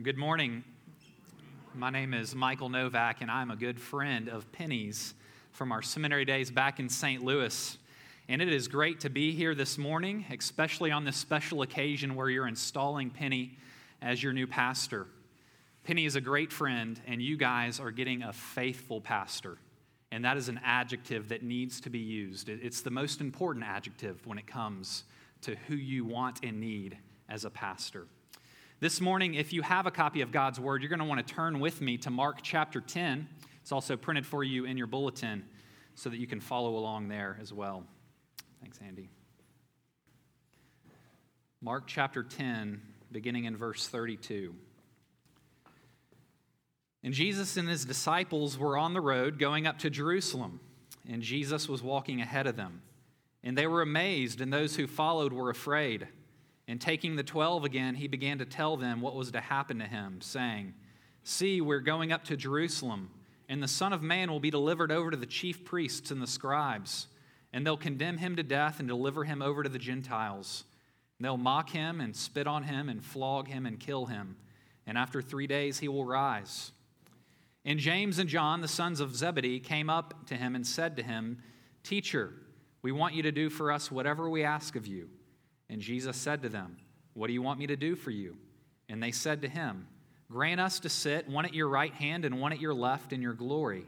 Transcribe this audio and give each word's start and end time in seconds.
Good 0.00 0.16
morning. 0.16 0.62
My 1.74 1.90
name 1.90 2.14
is 2.14 2.32
Michael 2.32 2.68
Novak, 2.68 3.20
and 3.20 3.28
I'm 3.28 3.50
a 3.50 3.56
good 3.56 3.80
friend 3.80 4.28
of 4.28 4.52
Penny's 4.52 5.14
from 5.50 5.72
our 5.72 5.82
seminary 5.82 6.24
days 6.24 6.52
back 6.52 6.78
in 6.78 6.88
St. 6.88 7.24
Louis. 7.24 7.76
And 8.28 8.40
it 8.40 8.48
is 8.48 8.68
great 8.68 9.00
to 9.00 9.10
be 9.10 9.32
here 9.32 9.56
this 9.56 9.76
morning, 9.76 10.24
especially 10.30 10.92
on 10.92 11.04
this 11.04 11.16
special 11.16 11.62
occasion 11.62 12.14
where 12.14 12.30
you're 12.30 12.46
installing 12.46 13.10
Penny 13.10 13.56
as 14.00 14.22
your 14.22 14.32
new 14.32 14.46
pastor. 14.46 15.08
Penny 15.82 16.04
is 16.04 16.14
a 16.14 16.20
great 16.20 16.52
friend, 16.52 17.00
and 17.08 17.20
you 17.20 17.36
guys 17.36 17.80
are 17.80 17.90
getting 17.90 18.22
a 18.22 18.32
faithful 18.32 19.00
pastor. 19.00 19.58
And 20.12 20.24
that 20.24 20.36
is 20.36 20.48
an 20.48 20.60
adjective 20.62 21.30
that 21.30 21.42
needs 21.42 21.80
to 21.80 21.90
be 21.90 21.98
used. 21.98 22.48
It's 22.48 22.82
the 22.82 22.90
most 22.92 23.20
important 23.20 23.64
adjective 23.64 24.24
when 24.28 24.38
it 24.38 24.46
comes 24.46 25.02
to 25.42 25.56
who 25.66 25.74
you 25.74 26.04
want 26.04 26.44
and 26.44 26.60
need 26.60 26.98
as 27.28 27.44
a 27.44 27.50
pastor. 27.50 28.06
This 28.80 29.00
morning, 29.00 29.34
if 29.34 29.52
you 29.52 29.62
have 29.62 29.86
a 29.86 29.90
copy 29.90 30.20
of 30.20 30.30
God's 30.30 30.60
Word, 30.60 30.82
you're 30.82 30.88
going 30.88 31.00
to 31.00 31.04
want 31.04 31.26
to 31.26 31.34
turn 31.34 31.58
with 31.58 31.80
me 31.80 31.98
to 31.98 32.10
Mark 32.10 32.42
chapter 32.44 32.80
10. 32.80 33.26
It's 33.60 33.72
also 33.72 33.96
printed 33.96 34.24
for 34.24 34.44
you 34.44 34.66
in 34.66 34.76
your 34.76 34.86
bulletin 34.86 35.44
so 35.96 36.08
that 36.08 36.18
you 36.18 36.28
can 36.28 36.38
follow 36.38 36.76
along 36.76 37.08
there 37.08 37.36
as 37.42 37.52
well. 37.52 37.82
Thanks, 38.60 38.78
Andy. 38.86 39.10
Mark 41.60 41.88
chapter 41.88 42.22
10, 42.22 42.80
beginning 43.10 43.46
in 43.46 43.56
verse 43.56 43.88
32. 43.88 44.54
And 47.02 47.12
Jesus 47.12 47.56
and 47.56 47.68
his 47.68 47.84
disciples 47.84 48.56
were 48.56 48.78
on 48.78 48.94
the 48.94 49.00
road 49.00 49.40
going 49.40 49.66
up 49.66 49.80
to 49.80 49.90
Jerusalem, 49.90 50.60
and 51.10 51.20
Jesus 51.20 51.68
was 51.68 51.82
walking 51.82 52.20
ahead 52.20 52.46
of 52.46 52.54
them. 52.54 52.82
And 53.42 53.58
they 53.58 53.66
were 53.66 53.82
amazed, 53.82 54.40
and 54.40 54.52
those 54.52 54.76
who 54.76 54.86
followed 54.86 55.32
were 55.32 55.50
afraid. 55.50 56.06
And 56.68 56.78
taking 56.78 57.16
the 57.16 57.22
twelve 57.22 57.64
again, 57.64 57.94
he 57.94 58.08
began 58.08 58.38
to 58.38 58.44
tell 58.44 58.76
them 58.76 59.00
what 59.00 59.14
was 59.14 59.30
to 59.32 59.40
happen 59.40 59.78
to 59.78 59.86
him, 59.86 60.20
saying, 60.20 60.74
See, 61.24 61.62
we're 61.62 61.80
going 61.80 62.12
up 62.12 62.24
to 62.24 62.36
Jerusalem, 62.36 63.10
and 63.48 63.62
the 63.62 63.68
Son 63.68 63.94
of 63.94 64.02
Man 64.02 64.30
will 64.30 64.38
be 64.38 64.50
delivered 64.50 64.92
over 64.92 65.10
to 65.10 65.16
the 65.16 65.26
chief 65.26 65.64
priests 65.64 66.10
and 66.10 66.20
the 66.20 66.26
scribes, 66.26 67.06
and 67.54 67.66
they'll 67.66 67.78
condemn 67.78 68.18
him 68.18 68.36
to 68.36 68.42
death 68.42 68.80
and 68.80 68.86
deliver 68.86 69.24
him 69.24 69.40
over 69.40 69.62
to 69.62 69.68
the 69.70 69.78
Gentiles. 69.78 70.64
And 71.18 71.24
they'll 71.24 71.38
mock 71.38 71.70
him 71.70 72.02
and 72.02 72.14
spit 72.14 72.46
on 72.46 72.64
him 72.64 72.90
and 72.90 73.02
flog 73.02 73.48
him 73.48 73.64
and 73.64 73.80
kill 73.80 74.04
him, 74.06 74.36
and 74.86 74.98
after 74.98 75.22
three 75.22 75.46
days 75.46 75.78
he 75.78 75.88
will 75.88 76.04
rise. 76.04 76.72
And 77.64 77.78
James 77.78 78.18
and 78.18 78.28
John, 78.28 78.60
the 78.60 78.68
sons 78.68 79.00
of 79.00 79.16
Zebedee, 79.16 79.60
came 79.60 79.88
up 79.88 80.26
to 80.26 80.34
him 80.34 80.54
and 80.54 80.66
said 80.66 80.96
to 80.96 81.02
him, 81.02 81.38
Teacher, 81.82 82.34
we 82.82 82.92
want 82.92 83.14
you 83.14 83.22
to 83.22 83.32
do 83.32 83.48
for 83.48 83.72
us 83.72 83.90
whatever 83.90 84.28
we 84.28 84.44
ask 84.44 84.76
of 84.76 84.86
you. 84.86 85.08
And 85.70 85.80
Jesus 85.80 86.16
said 86.16 86.42
to 86.42 86.48
them, 86.48 86.76
What 87.14 87.26
do 87.26 87.32
you 87.32 87.42
want 87.42 87.58
me 87.58 87.66
to 87.66 87.76
do 87.76 87.94
for 87.94 88.10
you? 88.10 88.36
And 88.88 89.02
they 89.02 89.12
said 89.12 89.42
to 89.42 89.48
him, 89.48 89.86
Grant 90.30 90.60
us 90.60 90.80
to 90.80 90.88
sit, 90.88 91.28
one 91.28 91.44
at 91.44 91.54
your 91.54 91.68
right 91.68 91.92
hand 91.92 92.24
and 92.24 92.40
one 92.40 92.52
at 92.52 92.60
your 92.60 92.74
left, 92.74 93.12
in 93.12 93.22
your 93.22 93.34
glory. 93.34 93.86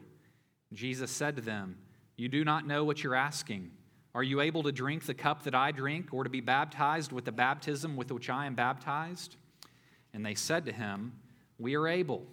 Jesus 0.73 1.11
said 1.11 1.37
to 1.37 1.43
them, 1.43 1.77
You 2.17 2.29
do 2.29 2.45
not 2.45 2.67
know 2.67 2.85
what 2.85 3.03
you're 3.03 3.15
asking. 3.15 3.71
Are 4.15 4.23
you 4.23 4.41
able 4.41 4.63
to 4.65 4.73
drink 4.73 5.05
the 5.05 5.15
cup 5.15 5.45
that 5.45 5.55
I 5.55 5.71
drink, 5.71 6.13
or 6.13 6.25
to 6.25 6.31
be 6.31 6.41
baptized 6.41 7.13
with 7.13 7.25
the 7.25 7.33
baptism 7.33 7.97
with 7.97 8.11
which 8.11 8.31
I 8.31 8.47
am 8.47 8.55
baptized? 8.55 9.37
And 10.13 10.25
they 10.25 10.35
said 10.35 10.67
to 10.67 10.73
him, 10.73 11.13
We 11.59 11.77
are 11.77 11.87
able. 11.87 12.27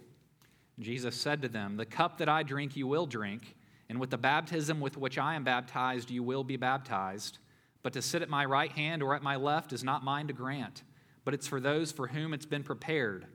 Jesus 0.80 1.16
said 1.16 1.42
to 1.42 1.48
them, 1.48 1.76
The 1.76 1.86
cup 1.86 2.18
that 2.18 2.28
I 2.28 2.42
drink 2.42 2.76
you 2.76 2.86
will 2.86 3.06
drink, 3.06 3.56
and 3.88 4.00
with 4.00 4.10
the 4.10 4.18
baptism 4.18 4.80
with 4.80 4.96
which 4.96 5.18
I 5.18 5.34
am 5.34 5.44
baptized 5.44 6.10
you 6.10 6.22
will 6.22 6.44
be 6.44 6.56
baptized. 6.56 7.38
But 7.82 7.92
to 7.92 8.02
sit 8.02 8.22
at 8.22 8.28
my 8.28 8.44
right 8.44 8.72
hand 8.72 9.02
or 9.02 9.14
at 9.14 9.22
my 9.22 9.36
left 9.36 9.72
is 9.72 9.84
not 9.84 10.04
mine 10.04 10.26
to 10.28 10.32
grant, 10.32 10.82
but 11.24 11.34
it's 11.34 11.46
for 11.46 11.60
those 11.60 11.92
for 11.92 12.08
whom 12.08 12.34
it's 12.34 12.46
been 12.46 12.64
prepared. 12.64 13.26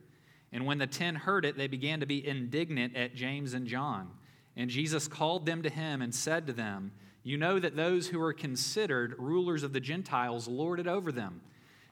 And 0.52 0.66
when 0.66 0.78
the 0.78 0.88
ten 0.88 1.16
heard 1.16 1.46
it, 1.46 1.58
they 1.58 1.68
began 1.68 2.00
to 2.02 2.06
be 2.06 2.28
indignant 2.28 2.96
at 2.96 3.16
James 3.16 3.54
and 3.54 3.66
John. 3.66 4.12
And 4.56 4.70
Jesus 4.70 5.08
called 5.08 5.46
them 5.46 5.64
to 5.64 5.70
him 5.70 6.02
and 6.02 6.14
said 6.14 6.46
to 6.48 6.54
them, 6.54 6.92
You 7.24 7.38
know 7.38 7.60
that 7.60 7.76
those 7.76 8.08
who 8.08 8.22
are 8.22 8.34
considered 8.34 9.16
rulers 9.18 9.64
of 9.64 9.74
the 9.74 9.80
Gentiles 9.80 10.48
lord 10.48 10.80
it 10.80 10.88
over 10.88 11.12
them, 11.12 11.42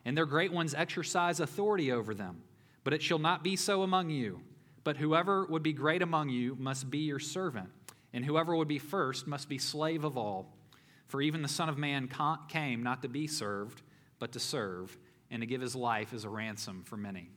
and 0.05 0.15
their 0.15 0.25
great 0.27 0.53
ones 0.53 0.75
exercise 0.75 1.39
authority 1.39 1.91
over 1.91 2.13
them. 2.13 2.43
But 2.83 2.93
it 2.93 3.01
shall 3.01 3.19
not 3.19 3.43
be 3.43 3.55
so 3.55 3.81
among 3.83 4.09
you. 4.09 4.41
But 4.83 4.97
whoever 4.97 5.45
would 5.45 5.63
be 5.63 5.73
great 5.73 6.01
among 6.01 6.29
you 6.29 6.55
must 6.59 6.89
be 6.89 6.99
your 6.99 7.19
servant, 7.19 7.69
and 8.13 8.25
whoever 8.25 8.55
would 8.55 8.67
be 8.67 8.79
first 8.79 9.27
must 9.27 9.47
be 9.47 9.57
slave 9.57 10.03
of 10.03 10.17
all. 10.17 10.53
For 11.11 11.21
even 11.21 11.41
the 11.41 11.49
Son 11.49 11.67
of 11.67 11.77
Man 11.77 12.09
came 12.47 12.83
not 12.83 13.01
to 13.01 13.09
be 13.09 13.27
served, 13.27 13.81
but 14.17 14.31
to 14.31 14.39
serve, 14.39 14.97
and 15.29 15.41
to 15.41 15.45
give 15.45 15.59
his 15.59 15.75
life 15.75 16.13
as 16.13 16.23
a 16.23 16.29
ransom 16.29 16.83
for 16.85 16.95
many. 16.95 17.29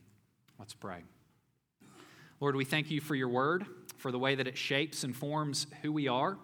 Let's 0.57 0.73
pray. 0.73 1.03
Lord, 2.39 2.55
we 2.55 2.63
thank 2.63 2.89
you 2.89 3.01
for 3.01 3.15
your 3.15 3.27
word, 3.27 3.65
for 3.97 4.13
the 4.13 4.17
way 4.17 4.35
that 4.35 4.47
it 4.47 4.57
shapes 4.57 5.03
and 5.03 5.13
forms 5.13 5.67
who 5.81 5.91
we 5.91 6.07
are. 6.07 6.37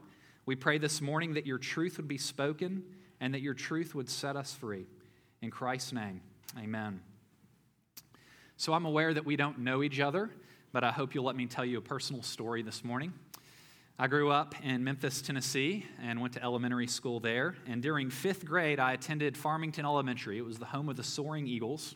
We 0.46 0.58
pray 0.58 0.78
this 0.78 1.00
morning 1.00 1.36
that 1.36 1.46
your 1.46 1.58
truth 1.58 1.96
would 1.96 2.08
be 2.10 2.18
spoken 2.18 2.84
and 3.22 3.34
that 3.34 3.42
your 3.42 3.54
truth 3.54 3.96
would 3.96 4.10
set 4.10 4.36
us 4.36 4.54
free. 4.54 4.86
In 5.42 5.52
Christ's 5.52 5.94
name, 5.94 6.20
amen. 6.60 7.00
So 8.58 8.74
I'm 8.74 8.86
aware 8.86 9.14
that 9.14 9.26
we 9.26 9.38
don't 9.38 9.60
know 9.60 9.84
each 9.84 10.02
other, 10.02 10.32
but 10.74 10.84
I 10.84 10.92
hope 10.92 11.16
you'll 11.16 11.24
let 11.24 11.38
me 11.38 11.46
tell 11.46 11.64
you 11.64 11.78
a 11.78 11.82
personal 11.82 12.24
story 12.24 12.62
this 12.62 12.84
morning. 12.84 13.14
I 14.00 14.08
grew 14.08 14.32
up 14.32 14.56
in 14.64 14.84
Memphis, 14.84 15.22
Tennessee, 15.22 15.86
and 16.02 16.20
went 16.22 16.34
to 16.34 16.44
elementary 16.44 16.88
school 16.88 17.20
there. 17.20 17.56
And 17.68 17.84
during 17.84 18.10
fifth 18.10 18.46
grade, 18.46 18.80
I 18.80 18.94
attended 18.94 19.38
Farmington 19.38 19.86
Elementary. 19.86 20.38
It 20.38 20.46
was 20.46 20.58
the 20.58 20.66
home 20.66 20.90
of 20.90 20.98
the 20.98 21.04
Soaring 21.04 21.46
Eagles. 21.46 21.96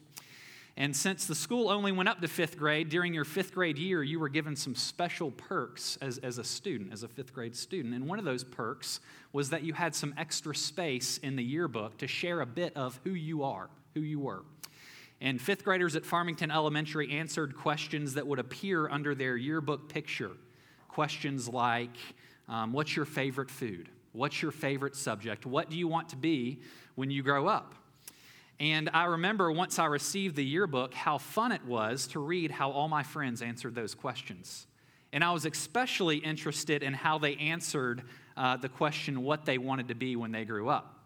And 0.77 0.95
since 0.95 1.25
the 1.25 1.35
school 1.35 1.69
only 1.69 1.91
went 1.91 2.09
up 2.09 2.19
to 2.21 2.27
fifth 2.27 2.57
grade, 2.57 2.89
during 2.89 3.13
your 3.13 3.23
fifth 3.23 3.53
grade 3.53 3.77
year, 3.77 4.03
you 4.03 4.19
were 4.19 4.29
given 4.29 4.55
some 4.55 4.75
special 4.75 5.31
perks 5.31 5.97
as, 6.01 6.17
as 6.17 6.37
a 6.37 6.43
student, 6.43 6.91
as 6.91 7.03
a 7.03 7.07
fifth 7.07 7.33
grade 7.33 7.55
student. 7.55 7.95
And 7.95 8.07
one 8.07 8.19
of 8.19 8.25
those 8.25 8.43
perks 8.43 8.99
was 9.31 9.49
that 9.51 9.63
you 9.63 9.73
had 9.73 9.95
some 9.95 10.13
extra 10.17 10.53
space 10.53 11.17
in 11.19 11.37
the 11.37 11.43
yearbook 11.43 11.97
to 11.99 12.07
share 12.07 12.41
a 12.41 12.45
bit 12.45 12.75
of 12.75 12.99
who 13.05 13.11
you 13.11 13.43
are, 13.43 13.69
who 13.93 14.01
you 14.01 14.19
were. 14.19 14.43
And 15.21 15.41
fifth 15.41 15.63
graders 15.63 15.95
at 15.95 16.05
Farmington 16.05 16.51
Elementary 16.51 17.09
answered 17.13 17.55
questions 17.55 18.13
that 18.15 18.27
would 18.27 18.37
appear 18.37 18.89
under 18.89 19.15
their 19.15 19.37
yearbook 19.37 19.87
picture 19.87 20.31
questions 20.95 21.49
like 21.49 21.97
um, 22.47 22.71
What's 22.71 22.95
your 22.95 23.03
favorite 23.03 23.51
food? 23.51 23.89
What's 24.13 24.41
your 24.41 24.51
favorite 24.51 24.95
subject? 24.95 25.45
What 25.45 25.69
do 25.69 25.75
you 25.75 25.89
want 25.89 26.07
to 26.09 26.15
be 26.15 26.61
when 26.95 27.11
you 27.11 27.21
grow 27.21 27.47
up? 27.47 27.75
And 28.61 28.89
I 28.93 29.03
remember 29.03 29.51
once 29.51 29.77
I 29.77 29.87
received 29.87 30.37
the 30.37 30.45
yearbook 30.45 30.93
how 30.93 31.17
fun 31.17 31.51
it 31.51 31.65
was 31.65 32.07
to 32.07 32.19
read 32.19 32.49
how 32.49 32.71
all 32.71 32.87
my 32.87 33.03
friends 33.03 33.41
answered 33.41 33.75
those 33.75 33.93
questions. 33.93 34.67
And 35.11 35.21
I 35.21 35.33
was 35.33 35.45
especially 35.45 36.15
interested 36.17 36.81
in 36.81 36.93
how 36.93 37.17
they 37.17 37.35
answered 37.35 38.03
uh, 38.37 38.55
the 38.55 38.69
question 38.69 39.21
what 39.21 39.43
they 39.43 39.57
wanted 39.57 39.89
to 39.89 39.95
be 39.95 40.15
when 40.15 40.31
they 40.31 40.45
grew 40.45 40.69
up. 40.69 40.97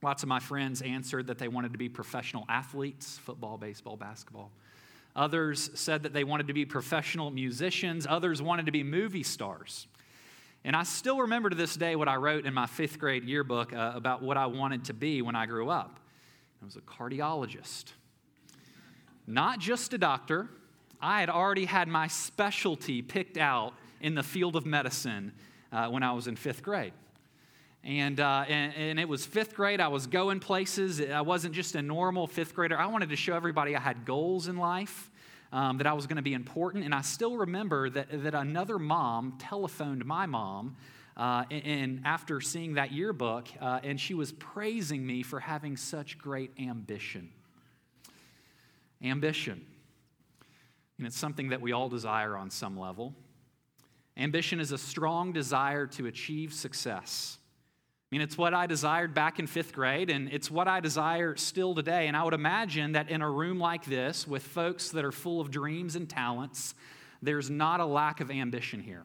Lots 0.00 0.22
of 0.22 0.30
my 0.30 0.40
friends 0.40 0.80
answered 0.80 1.26
that 1.26 1.36
they 1.36 1.48
wanted 1.48 1.72
to 1.72 1.78
be 1.78 1.90
professional 1.90 2.46
athletes 2.48 3.18
football, 3.18 3.58
baseball, 3.58 3.98
basketball. 3.98 4.50
Others 5.16 5.70
said 5.74 6.02
that 6.02 6.12
they 6.12 6.24
wanted 6.24 6.48
to 6.48 6.52
be 6.52 6.64
professional 6.64 7.30
musicians. 7.30 8.06
Others 8.08 8.42
wanted 8.42 8.66
to 8.66 8.72
be 8.72 8.82
movie 8.82 9.22
stars. 9.22 9.86
And 10.64 10.74
I 10.74 10.82
still 10.82 11.18
remember 11.20 11.50
to 11.50 11.56
this 11.56 11.76
day 11.76 11.94
what 11.94 12.08
I 12.08 12.16
wrote 12.16 12.46
in 12.46 12.54
my 12.54 12.66
fifth 12.66 12.98
grade 12.98 13.24
yearbook 13.24 13.72
uh, 13.72 13.92
about 13.94 14.22
what 14.22 14.36
I 14.36 14.46
wanted 14.46 14.86
to 14.86 14.94
be 14.94 15.22
when 15.22 15.36
I 15.36 15.46
grew 15.46 15.68
up. 15.68 16.00
I 16.60 16.64
was 16.64 16.76
a 16.76 16.80
cardiologist. 16.80 17.92
Not 19.26 19.58
just 19.58 19.92
a 19.92 19.98
doctor, 19.98 20.48
I 21.00 21.20
had 21.20 21.28
already 21.28 21.66
had 21.66 21.86
my 21.86 22.08
specialty 22.08 23.02
picked 23.02 23.36
out 23.36 23.74
in 24.00 24.14
the 24.14 24.22
field 24.22 24.56
of 24.56 24.64
medicine 24.64 25.32
uh, 25.70 25.88
when 25.88 26.02
I 26.02 26.12
was 26.12 26.26
in 26.26 26.36
fifth 26.36 26.62
grade. 26.62 26.92
And, 27.84 28.18
uh, 28.18 28.46
and, 28.48 28.74
and, 28.74 28.98
it 28.98 29.06
was 29.06 29.26
fifth 29.26 29.54
grade. 29.54 29.78
I 29.78 29.88
was 29.88 30.06
going 30.06 30.40
places. 30.40 31.02
I 31.02 31.20
wasn't 31.20 31.54
just 31.54 31.74
a 31.74 31.82
normal 31.82 32.26
fifth 32.26 32.54
grader. 32.54 32.78
I 32.78 32.86
wanted 32.86 33.10
to 33.10 33.16
show 33.16 33.36
everybody 33.36 33.76
I 33.76 33.80
had 33.80 34.06
goals 34.06 34.48
in 34.48 34.56
life, 34.56 35.10
um, 35.52 35.76
that 35.76 35.86
I 35.86 35.92
was 35.92 36.06
going 36.06 36.16
to 36.16 36.22
be 36.22 36.32
important. 36.32 36.86
And 36.86 36.94
I 36.94 37.02
still 37.02 37.36
remember 37.36 37.90
that, 37.90 38.22
that 38.22 38.34
another 38.34 38.78
mom 38.78 39.36
telephoned 39.38 40.02
my 40.06 40.24
mom 40.24 40.76
uh, 41.18 41.44
and, 41.50 41.64
and, 41.66 42.00
after 42.06 42.40
seeing 42.40 42.74
that 42.74 42.90
yearbook, 42.90 43.48
uh, 43.60 43.80
and 43.84 44.00
she 44.00 44.14
was 44.14 44.32
praising 44.32 45.06
me 45.06 45.22
for 45.22 45.38
having 45.38 45.76
such 45.76 46.16
great 46.16 46.52
ambition. 46.58 47.28
Ambition. 49.04 49.64
And 50.96 51.06
it's 51.06 51.18
something 51.18 51.50
that 51.50 51.60
we 51.60 51.72
all 51.72 51.90
desire 51.90 52.34
on 52.34 52.48
some 52.50 52.78
level. 52.78 53.14
Ambition 54.16 54.58
is 54.58 54.72
a 54.72 54.78
strong 54.78 55.32
desire 55.32 55.86
to 55.88 56.06
achieve 56.06 56.54
success 56.54 57.38
mean, 58.14 58.20
it's 58.20 58.38
what 58.38 58.54
I 58.54 58.68
desired 58.68 59.12
back 59.12 59.40
in 59.40 59.48
fifth 59.48 59.72
grade, 59.72 60.08
and 60.08 60.32
it's 60.32 60.48
what 60.48 60.68
I 60.68 60.78
desire 60.78 61.34
still 61.34 61.74
today. 61.74 62.06
And 62.06 62.16
I 62.16 62.22
would 62.22 62.32
imagine 62.32 62.92
that 62.92 63.10
in 63.10 63.22
a 63.22 63.28
room 63.28 63.58
like 63.58 63.84
this, 63.86 64.24
with 64.24 64.44
folks 64.44 64.90
that 64.90 65.04
are 65.04 65.10
full 65.10 65.40
of 65.40 65.50
dreams 65.50 65.96
and 65.96 66.08
talents, 66.08 66.76
there's 67.22 67.50
not 67.50 67.80
a 67.80 67.84
lack 67.84 68.20
of 68.20 68.30
ambition 68.30 68.80
here. 68.80 69.04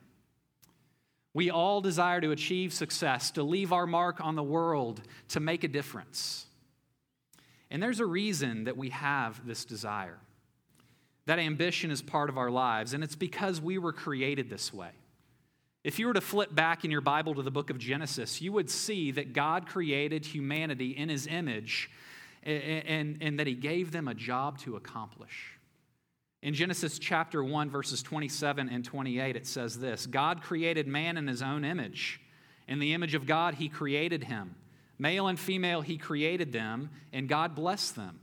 We 1.34 1.50
all 1.50 1.82
desire 1.82 2.22
to 2.22 2.30
achieve 2.30 2.72
success, 2.72 3.32
to 3.32 3.42
leave 3.42 3.74
our 3.74 3.88
mark 3.88 4.22
on 4.22 4.36
the 4.36 4.44
world, 4.44 5.02
to 5.30 5.40
make 5.40 5.64
a 5.64 5.68
difference. 5.68 6.46
And 7.72 7.82
there's 7.82 8.00
a 8.00 8.06
reason 8.06 8.66
that 8.66 8.78
we 8.78 8.90
have 8.90 9.44
this 9.44 9.66
desire. 9.66 10.20
That 11.26 11.40
ambition 11.40 11.90
is 11.90 12.04
part 12.04 12.30
of 12.30 12.38
our 12.38 12.52
lives, 12.52 12.94
and 12.94 13.04
it's 13.04 13.16
because 13.16 13.60
we 13.60 13.80
were 13.80 13.92
created 13.92 14.52
this 14.52 14.72
way. 14.72 14.92
If 15.84 15.98
you 15.98 16.08
were 16.08 16.14
to 16.14 16.22
flip 16.22 16.54
back 16.54 16.84
in 16.84 16.92
your 16.92 17.02
Bible 17.02 17.36
to 17.36 17.42
the 17.42 17.52
book 17.52 17.70
of 17.70 17.78
Genesis, 17.78 18.42
you 18.42 18.52
would 18.52 18.70
see 18.70 19.12
that 19.12 19.31
God 19.31 19.66
created 19.66 20.26
humanity 20.26 20.92
in 20.92 21.08
his 21.08 21.26
image 21.26 21.90
and, 22.44 22.64
and, 22.64 23.18
and, 23.22 23.40
that 23.40 23.48
he 23.48 23.54
gave 23.54 23.92
them 23.92 24.08
a 24.08 24.14
job 24.14 24.60
to 24.60 24.76
accomplish. 24.76 25.58
In 26.42 26.54
Genesis 26.54 27.00
chapter 27.00 27.44
1, 27.44 27.70
verses 27.70 28.02
27 28.02 28.70
and 28.70 28.84
28, 28.84 29.36
it 29.36 29.48
says 29.48 29.80
this 29.80 30.06
God 30.06 30.42
created 30.42 30.88
man 30.88 31.18
in 31.18 31.28
his 31.28 31.42
own 31.42 31.64
image. 31.64 32.22
In 32.68 32.80
the 32.80 32.94
image 32.94 33.16
of 33.16 33.26
God, 33.26 33.56
he 33.56 33.68
created 33.68 34.26
him. 34.26 34.56
Male 34.98 35.28
and 35.28 35.40
female, 35.40 35.81
he 35.81 35.98
created 35.98 36.52
them, 36.52 36.90
and 37.12 37.28
God 37.28 37.56
blessed 37.56 37.96
them. 37.96 38.20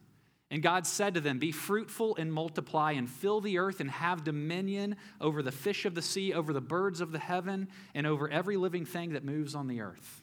And 0.51 0.63
God 0.63 0.87
said 0.87 1.15
to 1.15 1.21
them, 1.21 1.39
Be 1.39 1.51
fruitful 1.51 2.17
and 2.17 2.33
multiply, 2.33 2.93
and 2.93 3.11
fill 3.11 3.41
the 3.41 3.59
earth, 3.59 3.81
and 3.81 3.91
have 3.91 4.23
dominion 4.23 4.97
over 5.21 5.43
the 5.43 5.53
fish 5.53 5.85
of 5.85 5.95
the 5.95 6.03
sea, 6.03 6.33
over 6.33 6.53
the 6.53 6.61
birds 6.61 7.01
of 7.01 7.11
the 7.11 7.19
heaven, 7.19 7.69
and 7.95 8.07
over 8.07 8.31
every 8.31 8.57
living 8.57 8.85
thing 8.85 9.13
that 9.15 9.25
moves 9.25 9.55
on 9.55 9.67
the 9.67 9.81
earth. 9.81 10.23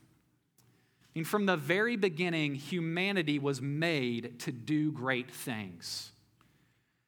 And 1.16 1.28
from 1.28 1.46
the 1.46 1.58
very 1.58 1.98
beginning, 1.98 2.56
humanity 2.56 3.38
was 3.38 3.62
made 3.62 4.40
to 4.40 4.52
do 4.52 4.92
great 4.92 5.30
things. 5.30 6.12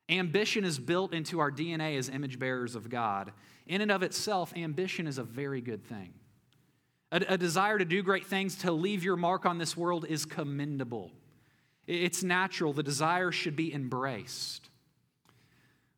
Ambition 0.10 0.64
is 0.64 0.78
built 0.78 1.14
into 1.14 1.40
our 1.40 1.52
DNA 1.52 1.98
as 1.98 2.10
image 2.10 2.38
bearers 2.38 2.76
of 2.76 2.90
God. 2.90 3.32
In 3.66 3.82
and 3.82 3.92
of 3.92 4.04
itself, 4.04 4.54
ambition 4.56 5.08
is 5.08 5.18
a 5.18 5.24
very 5.24 5.62
good 5.62 5.84
thing. 5.84 6.14
A, 7.12 7.24
a, 7.30 7.38
desire 7.38 7.80
to 7.80 7.86
do 7.86 8.04
great 8.04 8.28
things, 8.28 8.58
to 8.58 8.72
leave 8.72 9.04
your 9.04 9.16
mark 9.16 9.46
on 9.46 9.58
this 9.58 9.76
world, 9.76 10.06
is 10.08 10.26
commendable. 10.26 11.12
It's 11.88 12.24
natural. 12.24 12.74
The 12.74 12.84
desire 12.84 13.32
should 13.32 13.56
be 13.56 13.74
embraced. 13.74 14.70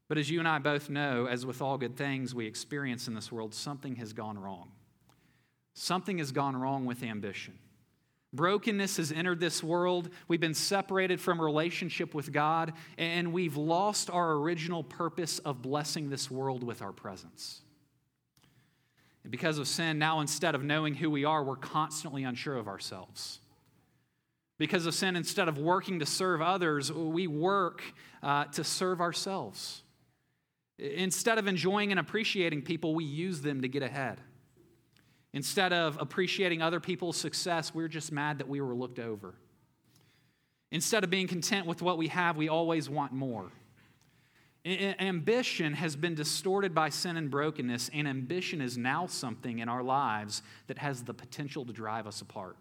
But 0.07 0.18
as 0.18 0.30
you 0.30 0.39
and 0.39 0.48
I 0.48 0.60
both 0.60 0.89
know, 0.89 1.28
as 1.28 1.45
with 1.45 1.62
all 1.62 1.78
good 1.78 1.98
things 1.98 2.34
we 2.34 2.45
experience 2.45 3.07
in 3.07 3.13
this 3.13 3.31
world, 3.31 3.54
something 3.54 3.95
has 3.98 4.13
gone 4.13 4.39
wrong. 4.39 4.72
Something 5.74 6.18
has 6.19 6.31
gone 6.31 6.56
wrong 6.56 6.86
with 6.86 7.04
ambition. 7.04 7.57
Brokenness 8.34 8.98
has 8.98 9.12
entered 9.12 9.39
this 9.39 9.63
world. 9.63 10.10
We've 10.28 10.39
been 10.39 10.54
separated 10.54 11.22
from 11.22 11.42
relationship 11.42 12.13
with 12.13 12.31
God, 12.31 12.74
and 12.98 13.31
we've 13.31 13.57
lost 13.57 14.10
our 14.10 14.34
original 14.34 14.84
purpose 14.84 15.39
of 15.39 15.62
blessing 15.62 16.10
this 16.10 16.30
world 16.30 16.63
with 16.63 16.81
our 16.81 16.92
presence. 16.92 17.62
And 19.24 19.31
because 19.31 19.57
of 19.57 19.68
sin, 19.68 19.98
now 19.98 20.19
instead 20.19 20.56
of 20.56 20.63
knowing 20.63 20.95
who 20.95 21.10
we 21.10 21.25
are, 21.25 21.44
we're 21.44 21.56
constantly 21.56 22.24
unsure 22.24 22.57
of 22.57 22.68
ourselves. 22.68 23.39
Because 24.57 24.86
of 24.86 24.95
sin, 24.95 25.15
instead 25.15 25.48
of 25.48 25.57
working 25.57 26.00
to 26.00 26.06
serve 26.06 26.42
others, 26.42 26.92
we 26.92 27.27
work 27.27 27.83
uh, 28.24 28.45
to 28.45 28.63
serve 28.63 29.01
ourselves. 29.01 29.83
Instead 30.80 31.38
of 31.38 31.48
enjoying 31.48 31.92
and 31.92 32.00
appreciating 32.00 32.63
people, 32.63 32.95
we 32.95 33.04
use 33.04 33.42
them 33.42 33.62
to 33.62 33.68
get 33.68 33.83
ahead. 33.83 34.19
Instead 35.33 35.74
of 35.74 35.98
appreciating 36.00 36.62
other 36.62 36.80
people's 36.80 37.18
success, 37.18 37.74
we're 37.74 37.88
just 37.88 38.12
mad 38.12 38.39
that 38.39 38.48
we 38.48 38.62
were 38.62 38.74
looked 38.74 39.00
over. 39.00 39.36
Instead 40.71 41.03
of 41.03 41.10
being 41.10 41.27
content 41.27 41.65
with 41.65 41.81
what 41.81 41.98
we 41.98 42.07
have, 42.07 42.36
we 42.36 42.50
always 42.50 42.89
want 42.89 43.12
more. 43.12 43.51
Ambition 44.65 45.74
has 45.74 45.95
been 45.95 46.13
distorted 46.13 46.75
by 46.75 46.89
sin 46.89 47.15
and 47.15 47.31
brokenness, 47.31 47.89
and 47.94 48.07
ambition 48.07 48.60
is 48.60 48.77
now 48.77 49.07
something 49.07 49.60
in 49.60 49.69
our 49.69 49.81
lives 49.81 50.42
that 50.68 50.77
has 50.80 51.03
the 51.03 51.13
potential 51.13 51.63
to 51.65 51.71
drive 51.71 52.06
us 52.06 52.21
apart. 52.21 52.57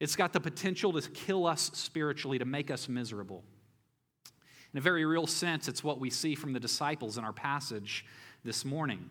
It's 0.00 0.16
got 0.16 0.32
the 0.32 0.40
potential 0.40 0.92
to 0.94 1.08
kill 1.10 1.46
us 1.46 1.70
spiritually, 1.74 2.38
to 2.38 2.46
make 2.46 2.70
us 2.70 2.88
miserable. 2.88 3.44
In 4.72 4.78
a 4.78 4.80
very 4.80 5.04
real 5.04 5.26
sense, 5.26 5.68
it's 5.68 5.84
what 5.84 6.00
we 6.00 6.10
see 6.10 6.34
from 6.34 6.52
the 6.52 6.60
disciples 6.60 7.18
in 7.18 7.24
our 7.24 7.32
passage 7.32 8.06
this 8.42 8.64
morning. 8.64 9.10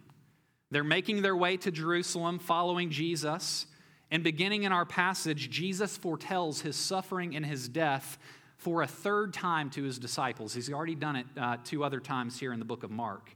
They're 0.71 0.83
making 0.83 1.21
their 1.21 1.35
way 1.35 1.57
to 1.57 1.71
Jerusalem 1.71 2.39
following 2.39 2.89
Jesus. 2.89 3.67
And 4.11 4.23
beginning 4.23 4.63
in 4.63 4.71
our 4.71 4.85
passage, 4.85 5.49
Jesus 5.49 5.95
foretells 5.95 6.61
his 6.61 6.75
suffering 6.75 7.35
and 7.35 7.45
his 7.45 7.69
death 7.69 8.17
for 8.57 8.81
a 8.81 8.87
third 8.87 9.33
time 9.33 9.69
to 9.71 9.83
his 9.83 9.99
disciples. 9.99 10.53
He's 10.53 10.71
already 10.71 10.95
done 10.95 11.15
it 11.17 11.25
uh, 11.37 11.57
two 11.63 11.83
other 11.83 11.99
times 11.99 12.39
here 12.39 12.51
in 12.51 12.59
the 12.59 12.65
book 12.65 12.83
of 12.83 12.89
Mark. 12.89 13.29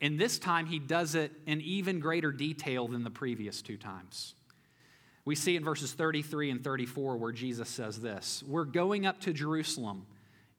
And 0.00 0.18
this 0.18 0.38
time, 0.38 0.66
he 0.66 0.78
does 0.78 1.14
it 1.14 1.32
in 1.46 1.60
even 1.60 2.00
greater 2.00 2.32
detail 2.32 2.88
than 2.88 3.04
the 3.04 3.10
previous 3.10 3.62
two 3.62 3.76
times. 3.76 4.34
We 5.24 5.34
see 5.34 5.54
in 5.54 5.64
verses 5.64 5.92
33 5.92 6.50
and 6.50 6.64
34 6.64 7.16
where 7.16 7.32
Jesus 7.32 7.68
says 7.68 8.00
this 8.00 8.42
We're 8.46 8.64
going 8.64 9.06
up 9.06 9.20
to 9.20 9.32
Jerusalem, 9.32 10.06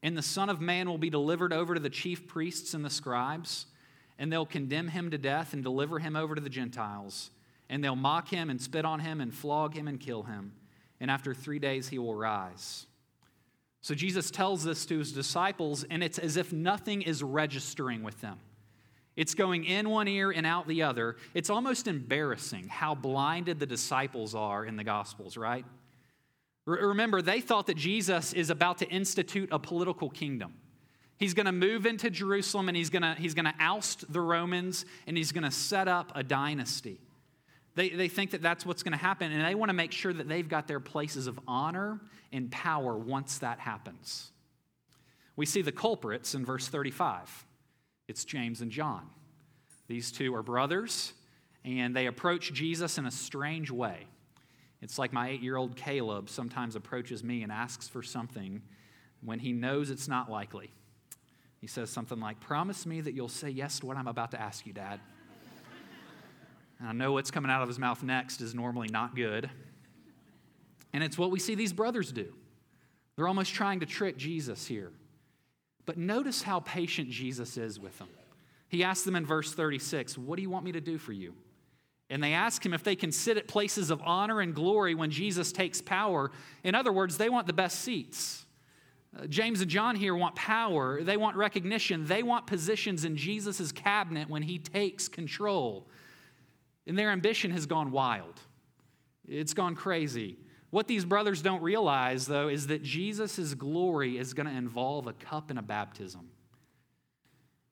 and 0.02 0.16
the 0.16 0.22
Son 0.22 0.48
of 0.48 0.60
Man 0.60 0.88
will 0.88 0.98
be 0.98 1.10
delivered 1.10 1.52
over 1.52 1.74
to 1.74 1.80
the 1.80 1.90
chief 1.90 2.26
priests 2.26 2.74
and 2.74 2.84
the 2.84 2.90
scribes, 2.90 3.66
and 4.18 4.32
they'll 4.32 4.46
condemn 4.46 4.88
him 4.88 5.10
to 5.10 5.18
death 5.18 5.52
and 5.52 5.62
deliver 5.62 5.98
him 5.98 6.16
over 6.16 6.34
to 6.34 6.40
the 6.40 6.48
Gentiles. 6.48 7.30
And 7.68 7.82
they'll 7.82 7.96
mock 7.96 8.28
him 8.28 8.50
and 8.50 8.60
spit 8.60 8.84
on 8.84 9.00
him 9.00 9.20
and 9.20 9.34
flog 9.34 9.74
him 9.74 9.88
and 9.88 9.98
kill 9.98 10.22
him. 10.22 10.52
And 11.00 11.10
after 11.10 11.34
three 11.34 11.58
days, 11.58 11.88
he 11.88 11.98
will 11.98 12.14
rise. 12.14 12.86
So 13.80 13.94
Jesus 13.94 14.30
tells 14.30 14.64
this 14.64 14.86
to 14.86 14.98
his 14.98 15.12
disciples, 15.12 15.84
and 15.84 16.02
it's 16.02 16.18
as 16.18 16.36
if 16.36 16.52
nothing 16.52 17.02
is 17.02 17.22
registering 17.22 18.02
with 18.02 18.20
them. 18.20 18.38
It's 19.16 19.34
going 19.34 19.64
in 19.64 19.90
one 19.90 20.08
ear 20.08 20.30
and 20.30 20.44
out 20.44 20.66
the 20.66 20.82
other. 20.82 21.16
It's 21.34 21.50
almost 21.50 21.86
embarrassing 21.86 22.68
how 22.68 22.94
blinded 22.94 23.60
the 23.60 23.66
disciples 23.66 24.34
are 24.34 24.64
in 24.64 24.76
the 24.76 24.84
Gospels, 24.84 25.36
right? 25.36 25.64
Remember, 26.66 27.22
they 27.22 27.40
thought 27.40 27.66
that 27.66 27.76
Jesus 27.76 28.32
is 28.32 28.50
about 28.50 28.78
to 28.78 28.88
institute 28.88 29.50
a 29.52 29.58
political 29.58 30.10
kingdom. 30.10 30.54
He's 31.16 31.34
going 31.34 31.46
to 31.46 31.52
move 31.52 31.86
into 31.86 32.10
Jerusalem 32.10 32.68
and 32.68 32.76
he's 32.76 32.90
going 32.90 33.02
to, 33.02 33.14
he's 33.14 33.34
going 33.34 33.44
to 33.44 33.54
oust 33.60 34.12
the 34.12 34.20
Romans 34.20 34.84
and 35.06 35.16
he's 35.16 35.30
going 35.30 35.44
to 35.44 35.50
set 35.50 35.86
up 35.86 36.10
a 36.14 36.22
dynasty. 36.22 36.98
They, 37.76 37.90
they 37.90 38.08
think 38.08 38.30
that 38.32 38.42
that's 38.42 38.64
what's 38.64 38.82
going 38.82 38.92
to 38.92 38.98
happen, 38.98 39.32
and 39.32 39.44
they 39.44 39.56
want 39.56 39.68
to 39.68 39.74
make 39.74 39.90
sure 39.90 40.12
that 40.12 40.28
they've 40.28 40.48
got 40.48 40.68
their 40.68 40.78
places 40.78 41.26
of 41.26 41.40
honor 41.48 42.00
and 42.32 42.50
power 42.50 42.96
once 42.96 43.38
that 43.38 43.58
happens. 43.58 44.30
We 45.34 45.44
see 45.44 45.60
the 45.60 45.72
culprits 45.72 46.34
in 46.36 46.44
verse 46.44 46.68
35. 46.68 47.46
It's 48.08 48.24
James 48.24 48.60
and 48.60 48.70
John. 48.70 49.08
These 49.88 50.12
two 50.12 50.34
are 50.34 50.42
brothers, 50.42 51.12
and 51.64 51.94
they 51.94 52.06
approach 52.06 52.52
Jesus 52.52 52.98
in 52.98 53.06
a 53.06 53.10
strange 53.10 53.70
way. 53.70 54.06
It's 54.82 54.98
like 54.98 55.12
my 55.12 55.30
eight 55.30 55.42
year 55.42 55.56
old 55.56 55.76
Caleb 55.76 56.28
sometimes 56.28 56.76
approaches 56.76 57.24
me 57.24 57.42
and 57.42 57.50
asks 57.50 57.88
for 57.88 58.02
something 58.02 58.60
when 59.22 59.38
he 59.38 59.52
knows 59.52 59.90
it's 59.90 60.08
not 60.08 60.30
likely. 60.30 60.70
He 61.60 61.66
says 61.66 61.88
something 61.88 62.20
like, 62.20 62.40
Promise 62.40 62.84
me 62.84 63.00
that 63.00 63.14
you'll 63.14 63.28
say 63.28 63.48
yes 63.48 63.78
to 63.78 63.86
what 63.86 63.96
I'm 63.96 64.08
about 64.08 64.32
to 64.32 64.40
ask 64.40 64.66
you, 64.66 64.74
Dad. 64.74 65.00
and 66.78 66.88
I 66.88 66.92
know 66.92 67.12
what's 67.12 67.30
coming 67.30 67.50
out 67.50 67.62
of 67.62 67.68
his 67.68 67.78
mouth 67.78 68.02
next 68.02 68.42
is 68.42 68.54
normally 68.54 68.88
not 68.88 69.16
good. 69.16 69.48
And 70.92 71.02
it's 71.02 71.16
what 71.16 71.30
we 71.30 71.38
see 71.38 71.54
these 71.54 71.72
brothers 71.72 72.12
do. 72.12 72.34
They're 73.16 73.28
almost 73.28 73.54
trying 73.54 73.80
to 73.80 73.86
trick 73.86 74.18
Jesus 74.18 74.66
here. 74.66 74.92
But 75.86 75.98
notice 75.98 76.42
how 76.42 76.60
patient 76.60 77.10
Jesus 77.10 77.56
is 77.56 77.78
with 77.78 77.98
them. 77.98 78.08
He 78.68 78.82
asks 78.82 79.04
them 79.04 79.16
in 79.16 79.26
verse 79.26 79.52
36, 79.52 80.18
What 80.18 80.36
do 80.36 80.42
you 80.42 80.50
want 80.50 80.64
me 80.64 80.72
to 80.72 80.80
do 80.80 80.98
for 80.98 81.12
you? 81.12 81.34
And 82.10 82.22
they 82.22 82.32
ask 82.32 82.64
him 82.64 82.74
if 82.74 82.82
they 82.84 82.96
can 82.96 83.12
sit 83.12 83.36
at 83.36 83.48
places 83.48 83.90
of 83.90 84.02
honor 84.02 84.40
and 84.40 84.54
glory 84.54 84.94
when 84.94 85.10
Jesus 85.10 85.52
takes 85.52 85.80
power. 85.80 86.30
In 86.62 86.74
other 86.74 86.92
words, 86.92 87.16
they 87.16 87.28
want 87.28 87.46
the 87.46 87.52
best 87.52 87.80
seats. 87.80 88.44
Uh, 89.18 89.26
James 89.26 89.60
and 89.60 89.70
John 89.70 89.96
here 89.96 90.14
want 90.14 90.34
power, 90.34 91.02
they 91.02 91.16
want 91.16 91.36
recognition, 91.36 92.06
they 92.06 92.22
want 92.22 92.46
positions 92.46 93.04
in 93.04 93.16
Jesus' 93.16 93.72
cabinet 93.72 94.28
when 94.28 94.42
he 94.42 94.58
takes 94.58 95.08
control. 95.08 95.86
And 96.86 96.98
their 96.98 97.10
ambition 97.10 97.50
has 97.52 97.66
gone 97.66 97.90
wild, 97.90 98.40
it's 99.26 99.54
gone 99.54 99.74
crazy. 99.74 100.36
What 100.74 100.88
these 100.88 101.04
brothers 101.04 101.40
don't 101.40 101.62
realize, 101.62 102.26
though, 102.26 102.48
is 102.48 102.66
that 102.66 102.82
Jesus' 102.82 103.54
glory 103.54 104.18
is 104.18 104.34
going 104.34 104.48
to 104.48 104.52
involve 104.52 105.06
a 105.06 105.12
cup 105.12 105.50
and 105.50 105.58
a 105.60 105.62
baptism. 105.62 106.30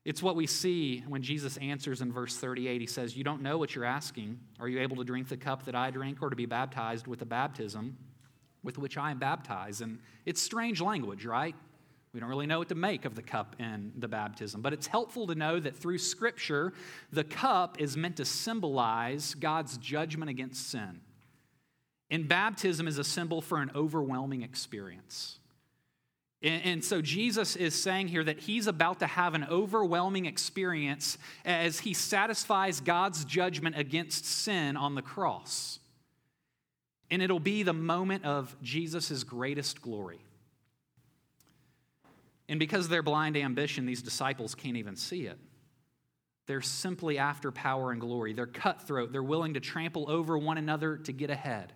It's 0.04 0.22
what 0.22 0.36
we 0.36 0.46
see 0.46 1.02
when 1.08 1.20
Jesus 1.20 1.56
answers 1.56 2.00
in 2.00 2.12
verse 2.12 2.36
38. 2.36 2.80
He 2.80 2.86
says, 2.86 3.16
You 3.16 3.24
don't 3.24 3.42
know 3.42 3.58
what 3.58 3.74
you're 3.74 3.84
asking. 3.84 4.38
Are 4.60 4.68
you 4.68 4.80
able 4.80 4.94
to 4.98 5.02
drink 5.02 5.28
the 5.28 5.36
cup 5.36 5.64
that 5.64 5.74
I 5.74 5.90
drink 5.90 6.22
or 6.22 6.30
to 6.30 6.36
be 6.36 6.46
baptized 6.46 7.08
with 7.08 7.18
the 7.18 7.26
baptism 7.26 7.98
with 8.62 8.78
which 8.78 8.96
I 8.96 9.10
am 9.10 9.18
baptized? 9.18 9.82
And 9.82 9.98
it's 10.24 10.40
strange 10.40 10.80
language, 10.80 11.24
right? 11.24 11.56
We 12.14 12.20
don't 12.20 12.28
really 12.28 12.46
know 12.46 12.60
what 12.60 12.68
to 12.68 12.76
make 12.76 13.04
of 13.04 13.16
the 13.16 13.22
cup 13.22 13.56
and 13.58 13.90
the 13.98 14.06
baptism, 14.06 14.62
but 14.62 14.72
it's 14.72 14.86
helpful 14.86 15.26
to 15.26 15.34
know 15.34 15.58
that 15.58 15.74
through 15.74 15.98
Scripture, 15.98 16.72
the 17.10 17.24
cup 17.24 17.80
is 17.80 17.96
meant 17.96 18.18
to 18.18 18.24
symbolize 18.24 19.34
God's 19.34 19.76
judgment 19.78 20.30
against 20.30 20.70
sin. 20.70 21.00
And 22.12 22.28
baptism 22.28 22.86
is 22.86 22.98
a 22.98 23.04
symbol 23.04 23.40
for 23.40 23.62
an 23.62 23.70
overwhelming 23.74 24.42
experience. 24.42 25.38
And, 26.42 26.84
so 26.84 27.00
Jesus 27.00 27.56
is 27.56 27.74
saying 27.74 28.08
here 28.08 28.22
that 28.24 28.40
he's 28.40 28.66
about 28.66 28.98
to 28.98 29.06
have 29.06 29.34
an 29.34 29.46
overwhelming 29.48 30.26
experience 30.26 31.16
as 31.44 31.78
he 31.78 31.94
satisfies 31.94 32.80
God's 32.80 33.24
judgment 33.24 33.78
against 33.78 34.26
sin 34.26 34.76
on 34.76 34.94
the 34.94 35.02
cross. 35.02 35.78
And 37.10 37.22
it'll 37.22 37.40
be 37.40 37.62
the 37.62 37.72
moment 37.72 38.24
of 38.24 38.54
Jesus' 38.60 39.22
greatest 39.22 39.80
glory. 39.80 40.20
And 42.48 42.58
because 42.58 42.86
of 42.86 42.90
their 42.90 43.04
blind 43.04 43.36
ambition, 43.36 43.86
these 43.86 44.02
disciples 44.02 44.54
can't 44.54 44.76
even 44.76 44.96
see 44.96 45.26
it. 45.26 45.38
They're 46.46 46.60
simply 46.60 47.18
after 47.18 47.52
power 47.52 47.92
and 47.92 48.00
glory. 48.00 48.32
They're 48.34 48.46
cutthroat. 48.46 49.12
They're 49.12 49.22
willing 49.22 49.54
to 49.54 49.60
trample 49.60 50.10
over 50.10 50.36
one 50.36 50.58
another 50.58 50.98
to 50.98 51.12
get 51.12 51.30
ahead. 51.30 51.72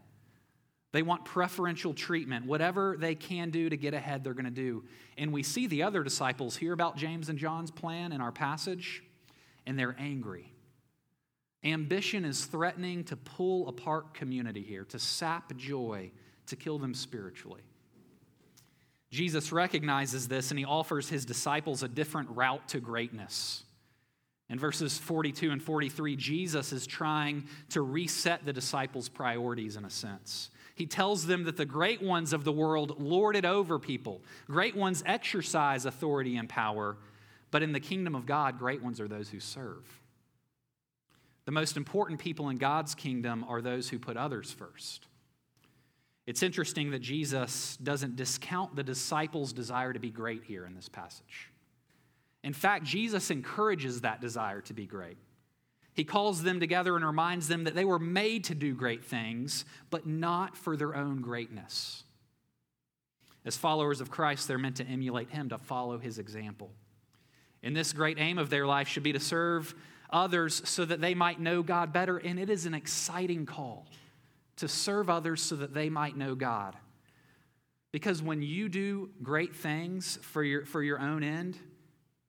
They 0.97 1.03
want 1.03 1.27
preferential 1.27 1.93
treatment. 1.93 2.47
Whatever 2.47 2.97
they 2.99 3.15
can 3.15 3.51
do 3.51 3.69
to 3.69 3.77
get 3.77 3.93
ahead, 3.93 4.25
they're 4.25 4.33
going 4.33 4.47
to 4.47 4.51
do. 4.51 4.83
And 5.19 5.31
we 5.31 5.43
see 5.43 5.67
the 5.67 5.83
other 5.83 6.03
disciples 6.03 6.57
hear 6.57 6.73
about 6.73 6.97
James 6.97 7.29
and 7.29 7.39
John's 7.39 7.71
plan 7.71 8.13
in 8.13 8.23
our 8.23 8.33
passage, 8.33 9.03
and 9.67 9.79
they're 9.79 9.95
angry. 9.99 10.55
Ambition 11.63 12.25
is 12.25 12.47
threatening 12.47 13.05
to 13.05 13.17
pull 13.17 13.69
apart 13.69 14.15
community 14.15 14.63
here, 14.63 14.87
to 14.87 14.99
sap 14.99 15.55
joy, 15.59 16.13
to 16.47 16.57
kill 16.57 16.79
them 16.79 16.95
spiritually. 16.95 17.61
Jesus 19.11 19.53
recognizes 19.53 20.29
this 20.29 20.51
and 20.51 20.59
he 20.59 20.65
offers 20.65 21.11
his 21.11 21.27
disciples 21.27 21.83
a 21.83 21.89
different 21.89 22.31
route 22.31 22.67
to 22.69 22.81
greatness. 22.81 23.65
In 24.49 24.59
verses 24.59 24.97
42 24.97 25.51
and 25.51 25.63
43, 25.63 26.17
Jesus 26.17 26.73
is 26.73 26.87
trying 26.87 27.49
to 27.69 27.83
reset 27.83 28.47
the 28.47 28.53
disciples' 28.55 29.11
priorities 29.11 29.77
in 29.77 29.85
a 29.85 29.91
sense. 29.91 30.49
He 30.77 30.85
tells 30.85 31.25
them 31.27 31.45
that 31.45 31.57
the 31.57 31.65
great 31.65 32.03
ones 32.03 32.35
of 32.35 32.45
the 32.45 32.53
world 32.53 33.01
lord 33.01 33.35
it 33.35 33.47
over 33.47 33.79
people, 33.79 34.21
great 34.47 34.77
ones 34.77 35.03
exercise 35.07 35.87
authority 35.87 36.37
and 36.37 36.49
power, 36.49 36.99
but 37.51 37.63
in 37.63 37.73
the 37.73 37.81
kingdom 37.81 38.15
of 38.15 38.27
God, 38.27 38.59
great 38.59 38.83
ones 38.83 39.01
are 39.01 39.09
those 39.09 39.31
who 39.31 39.41
serve. 39.41 39.85
The 41.47 41.53
most 41.53 41.79
important 41.79 42.21
people 42.21 42.51
in 42.51 42.59
God's 42.59 42.95
kingdom 42.95 43.45
are 43.49 43.63
those 43.63 43.89
who 43.89 43.99
put 43.99 44.19
others 44.19 44.53
first. 44.53 45.07
It's 46.27 46.43
interesting 46.43 46.91
that 46.91 47.01
Jesus 47.01 47.79
doesn't 47.79 48.17
discount 48.17 48.77
the 48.77 48.83
disciples' 48.83 49.55
desire 49.55 49.95
to 49.95 49.99
be 49.99 50.11
great 50.11 50.45
here 50.45 50.67
in 50.67 50.75
this 50.75 50.91
passage. 50.91 51.51
In 52.45 52.53
fact, 52.53 52.85
Jesus 52.85 53.31
encourages 53.31 54.03
that 54.03 54.21
desire 54.21 54.61
to 54.63 54.75
be 54.75 54.85
great. 54.85 55.17
He 55.97 56.05
calls 56.05 56.43
them 56.43 56.61
together 56.61 56.95
and 56.95 57.05
reminds 57.05 57.49
them 57.49 57.65
that 57.65 57.75
they 57.75 57.87
were 57.87 57.99
made 57.99 58.45
to 58.45 58.55
do 58.55 58.75
great 58.75 59.03
things, 59.03 59.65
but 59.89 60.07
not 60.07 60.55
for 60.55 60.77
their 60.77 60.95
own 60.95 61.23
greatness. 61.23 62.05
As 63.47 63.57
followers 63.57 64.03
of 64.03 64.11
Christ, 64.11 64.47
they're 64.47 64.59
meant 64.59 64.77
to 64.77 64.87
emulate 64.87 65.31
Him, 65.31 65.49
to 65.49 65.59
follow 65.59 65.97
His 65.97 66.19
example. 66.19 66.71
And 67.63 67.75
this 67.75 67.95
great 67.95 68.19
aim 68.21 68.37
of 68.37 68.51
their 68.51 68.67
life 68.67 68.89
should 68.89 69.05
be 69.05 69.15
to 69.15 69.21
serve 69.21 69.75
others 70.11 70.61
so 70.69 70.85
that 70.85 71.01
they 71.01 71.15
might 71.15 71.41
know 71.41 71.63
God 71.63 71.95
better, 71.95 72.19
and 72.19 72.39
it 72.39 72.51
is 72.51 72.67
an 72.67 72.75
exciting 72.75 73.47
call 73.47 73.87
to 74.57 74.69
serve 74.69 75.09
others 75.09 75.41
so 75.41 75.57
that 75.57 75.73
they 75.73 75.89
might 75.89 76.17
know 76.17 76.35
God. 76.35 76.77
Because 77.91 78.23
when 78.23 78.43
you 78.43 78.69
do 78.69 79.09
great 79.23 79.57
things 79.57 80.19
for 80.21 80.45
your, 80.45 80.67
for 80.67 80.83
your 80.83 81.01
own 81.01 81.23
end, 81.23 81.57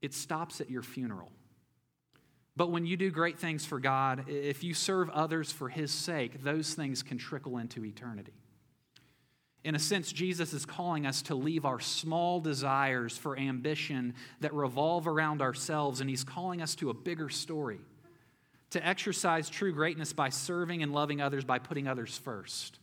it 0.02 0.14
stops 0.14 0.62
at 0.62 0.72
your 0.72 0.84
funeral. 0.84 1.32
But 2.58 2.72
when 2.72 2.88
you 2.88 2.98
do 2.98 3.12
great 3.12 3.38
things 3.38 3.66
for 3.68 3.80
God, 3.80 4.26
if 4.28 4.64
you 4.64 4.74
serve 4.74 5.12
others 5.12 5.52
for 5.52 5.70
His 5.70 5.92
sake, 5.92 6.44
those 6.44 6.74
things 6.74 7.04
can 7.04 7.20
trickle 7.20 7.60
into 7.60 7.86
eternity. 7.86 8.34
In 9.64 9.76
a 9.76 9.80
sense, 9.80 10.12
Jesus 10.12 10.54
is 10.54 10.66
calling 10.66 11.06
us 11.06 11.22
to 11.24 11.36
leave 11.36 11.66
our 11.66 11.80
small 11.80 12.40
desires 12.40 13.16
for 13.16 13.38
ambition 13.38 14.16
that 14.40 14.54
revolve 14.56 15.08
around 15.08 15.40
ourselves, 15.40 16.02
and 16.02 16.10
He's 16.10 16.24
calling 16.24 16.64
us 16.64 16.74
to 16.76 16.90
a 16.90 16.96
bigger 16.96 17.30
story 17.30 17.80
to 18.72 18.86
exercise 18.86 19.50
true 19.50 19.72
greatness 19.72 20.12
by 20.12 20.30
serving 20.30 20.82
and 20.82 20.92
loving 20.92 21.22
others 21.22 21.46
by 21.46 21.60
putting 21.60 21.88
others 21.88 22.18
first. 22.18 22.80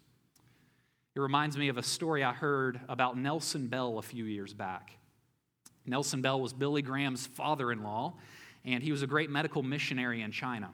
It 1.17 1.21
reminds 1.21 1.59
me 1.59 1.69
of 1.69 1.79
a 1.79 1.83
story 1.83 2.23
I 2.23 2.33
heard 2.33 2.81
about 2.89 3.19
Nelson 3.19 3.67
Bell 3.67 3.99
a 3.99 4.03
few 4.03 4.25
years 4.25 4.55
back. 4.55 4.97
Nelson 5.85 6.23
Bell 6.23 6.41
was 6.41 6.53
Billy 6.53 6.81
Graham's 6.81 7.27
father 7.27 7.73
in 7.73 7.83
law, 7.83 8.15
and 8.65 8.83
he 8.83 8.93
was 8.93 9.03
a 9.03 9.07
great 9.07 9.31
medical 9.31 9.63
missionary 9.63 10.23
in 10.23 10.33
China. 10.33 10.71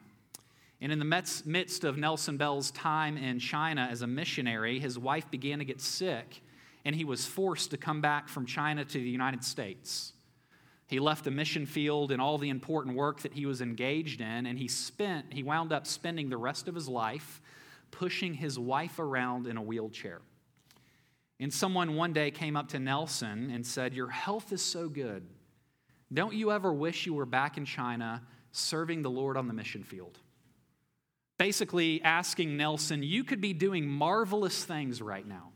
And 0.81 0.91
in 0.91 0.99
the 0.99 1.41
midst 1.45 1.83
of 1.83 1.97
Nelson 1.97 2.37
Bell's 2.37 2.71
time 2.71 3.15
in 3.15 3.39
China 3.39 3.87
as 3.91 4.01
a 4.01 4.07
missionary, 4.07 4.79
his 4.79 4.97
wife 4.97 5.29
began 5.29 5.59
to 5.59 5.65
get 5.65 5.79
sick, 5.79 6.41
and 6.83 6.95
he 6.95 7.05
was 7.05 7.25
forced 7.25 7.69
to 7.71 7.77
come 7.77 8.01
back 8.01 8.27
from 8.27 8.47
China 8.47 8.83
to 8.83 8.97
the 8.97 9.09
United 9.09 9.43
States. 9.43 10.13
He 10.87 10.99
left 10.99 11.23
the 11.23 11.31
mission 11.31 11.67
field 11.67 12.11
and 12.11 12.19
all 12.19 12.37
the 12.37 12.49
important 12.49 12.95
work 12.95 13.21
that 13.21 13.33
he 13.33 13.45
was 13.45 13.61
engaged 13.61 14.21
in, 14.21 14.45
and 14.45 14.57
he 14.57 14.67
spent, 14.67 15.31
he 15.31 15.43
wound 15.43 15.71
up 15.71 15.85
spending 15.85 16.29
the 16.29 16.37
rest 16.37 16.67
of 16.67 16.75
his 16.75 16.89
life 16.89 17.41
pushing 17.91 18.33
his 18.33 18.57
wife 18.57 18.99
around 18.99 19.45
in 19.45 19.57
a 19.57 19.61
wheelchair. 19.61 20.21
And 21.39 21.53
someone 21.53 21.95
one 21.95 22.13
day 22.13 22.31
came 22.31 22.55
up 22.55 22.69
to 22.69 22.79
Nelson 22.79 23.51
and 23.51 23.65
said, 23.65 23.93
Your 23.93 24.09
health 24.09 24.51
is 24.51 24.61
so 24.61 24.89
good. 24.89 25.25
Don't 26.13 26.33
you 26.33 26.51
ever 26.51 26.73
wish 26.73 27.05
you 27.05 27.13
were 27.13 27.25
back 27.25 27.57
in 27.57 27.65
China 27.65 28.21
serving 28.51 29.01
the 29.01 29.09
Lord 29.09 29.37
on 29.37 29.47
the 29.47 29.53
mission 29.53 29.83
field? 29.83 30.17
Basically, 31.37 32.01
asking 32.03 32.57
Nelson, 32.57 33.01
You 33.01 33.23
could 33.23 33.41
be 33.41 33.53
doing 33.53 33.87
marvelous 33.87 34.63
things 34.63 35.01
right 35.01 35.25
now. 35.25 35.51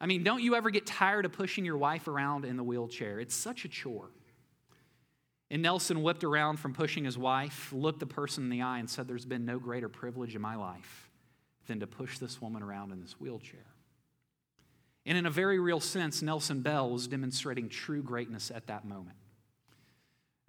I 0.00 0.06
mean, 0.06 0.24
don't 0.24 0.42
you 0.42 0.54
ever 0.54 0.70
get 0.70 0.86
tired 0.86 1.24
of 1.24 1.32
pushing 1.32 1.64
your 1.64 1.76
wife 1.76 2.08
around 2.08 2.44
in 2.44 2.56
the 2.56 2.64
wheelchair? 2.64 3.20
It's 3.20 3.34
such 3.34 3.64
a 3.64 3.68
chore. 3.68 4.10
And 5.50 5.62
Nelson 5.62 6.02
whipped 6.02 6.24
around 6.24 6.58
from 6.58 6.74
pushing 6.74 7.04
his 7.04 7.18
wife, 7.18 7.72
looked 7.72 8.00
the 8.00 8.06
person 8.06 8.44
in 8.44 8.50
the 8.50 8.62
eye, 8.62 8.78
and 8.78 8.88
said, 8.88 9.06
There's 9.06 9.26
been 9.26 9.44
no 9.44 9.58
greater 9.58 9.88
privilege 9.88 10.34
in 10.34 10.42
my 10.42 10.56
life 10.56 11.10
than 11.66 11.80
to 11.80 11.86
push 11.86 12.18
this 12.18 12.40
woman 12.40 12.62
around 12.62 12.92
in 12.92 13.00
this 13.00 13.12
wheelchair. 13.20 13.66
And 15.06 15.16
in 15.16 15.26
a 15.26 15.30
very 15.30 15.58
real 15.58 15.80
sense, 15.80 16.22
Nelson 16.22 16.60
Bell 16.60 16.90
was 16.90 17.06
demonstrating 17.06 17.68
true 17.68 18.02
greatness 18.02 18.50
at 18.50 18.66
that 18.66 18.84
moment. 18.84 19.16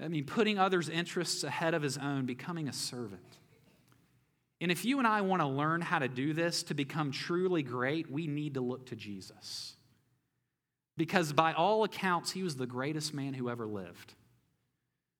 I 0.01 0.07
mean, 0.07 0.25
putting 0.25 0.57
others' 0.57 0.89
interests 0.89 1.43
ahead 1.43 1.73
of 1.73 1.83
his 1.83 1.97
own, 1.97 2.25
becoming 2.25 2.67
a 2.67 2.73
servant. 2.73 3.21
And 4.59 4.71
if 4.71 4.83
you 4.83 4.97
and 4.97 5.07
I 5.07 5.21
want 5.21 5.41
to 5.41 5.47
learn 5.47 5.81
how 5.81 5.99
to 5.99 6.07
do 6.07 6.33
this 6.33 6.63
to 6.63 6.73
become 6.73 7.11
truly 7.11 7.63
great, 7.63 8.11
we 8.11 8.27
need 8.27 8.55
to 8.55 8.61
look 8.61 8.87
to 8.87 8.95
Jesus. 8.95 9.75
Because 10.97 11.33
by 11.33 11.53
all 11.53 11.83
accounts, 11.83 12.31
he 12.31 12.43
was 12.43 12.55
the 12.55 12.67
greatest 12.67 13.13
man 13.13 13.33
who 13.33 13.49
ever 13.49 13.65
lived. 13.65 14.13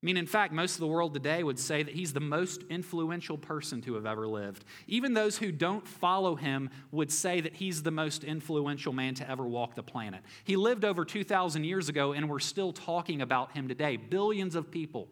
I 0.02 0.06
mean, 0.06 0.18
in 0.18 0.26
fact, 0.26 0.52
most 0.52 0.74
of 0.74 0.80
the 0.80 0.88
world 0.88 1.14
today 1.14 1.44
would 1.44 1.60
say 1.60 1.84
that 1.84 1.94
he's 1.94 2.12
the 2.12 2.20
most 2.20 2.64
influential 2.72 3.38
person 3.38 3.82
to 3.82 3.94
have 3.94 4.08
ever 4.08 4.28
lived. 4.28 4.66
Even 4.88 5.14
those 5.14 5.38
who 5.38 5.52
don't 5.52 5.88
follow 5.88 6.36
him 6.36 6.72
would 6.90 7.12
say 7.12 7.40
that 7.40 7.54
he's 7.54 7.84
the 7.84 7.92
most 7.92 8.24
influential 8.24 8.94
man 8.94 9.14
to 9.16 9.30
ever 9.30 9.46
walk 9.46 9.76
the 9.76 9.84
planet. 9.84 10.22
He 10.44 10.56
lived 10.56 10.86
over 10.86 11.06
2,000 11.06 11.64
years 11.66 11.88
ago, 11.88 12.14
and 12.14 12.28
we're 12.28 12.40
still 12.40 12.74
talking 12.74 13.22
about 13.22 13.52
him 13.52 13.68
today. 13.68 13.96
Billions 13.96 14.56
of 14.56 14.72
people. 14.72 15.08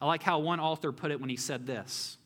I 0.00 0.06
like 0.06 0.24
how 0.24 0.40
one 0.40 0.58
author 0.58 0.90
put 0.90 1.12
it 1.12 1.20
when 1.20 1.30
he 1.30 1.36
said 1.36 1.64
this 1.64 2.18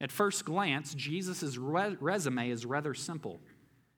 At 0.00 0.10
first 0.10 0.46
glance, 0.46 0.94
Jesus' 0.94 1.58
re- 1.58 1.98
resume 2.00 2.48
is 2.48 2.64
rather 2.64 2.94
simple. 2.94 3.38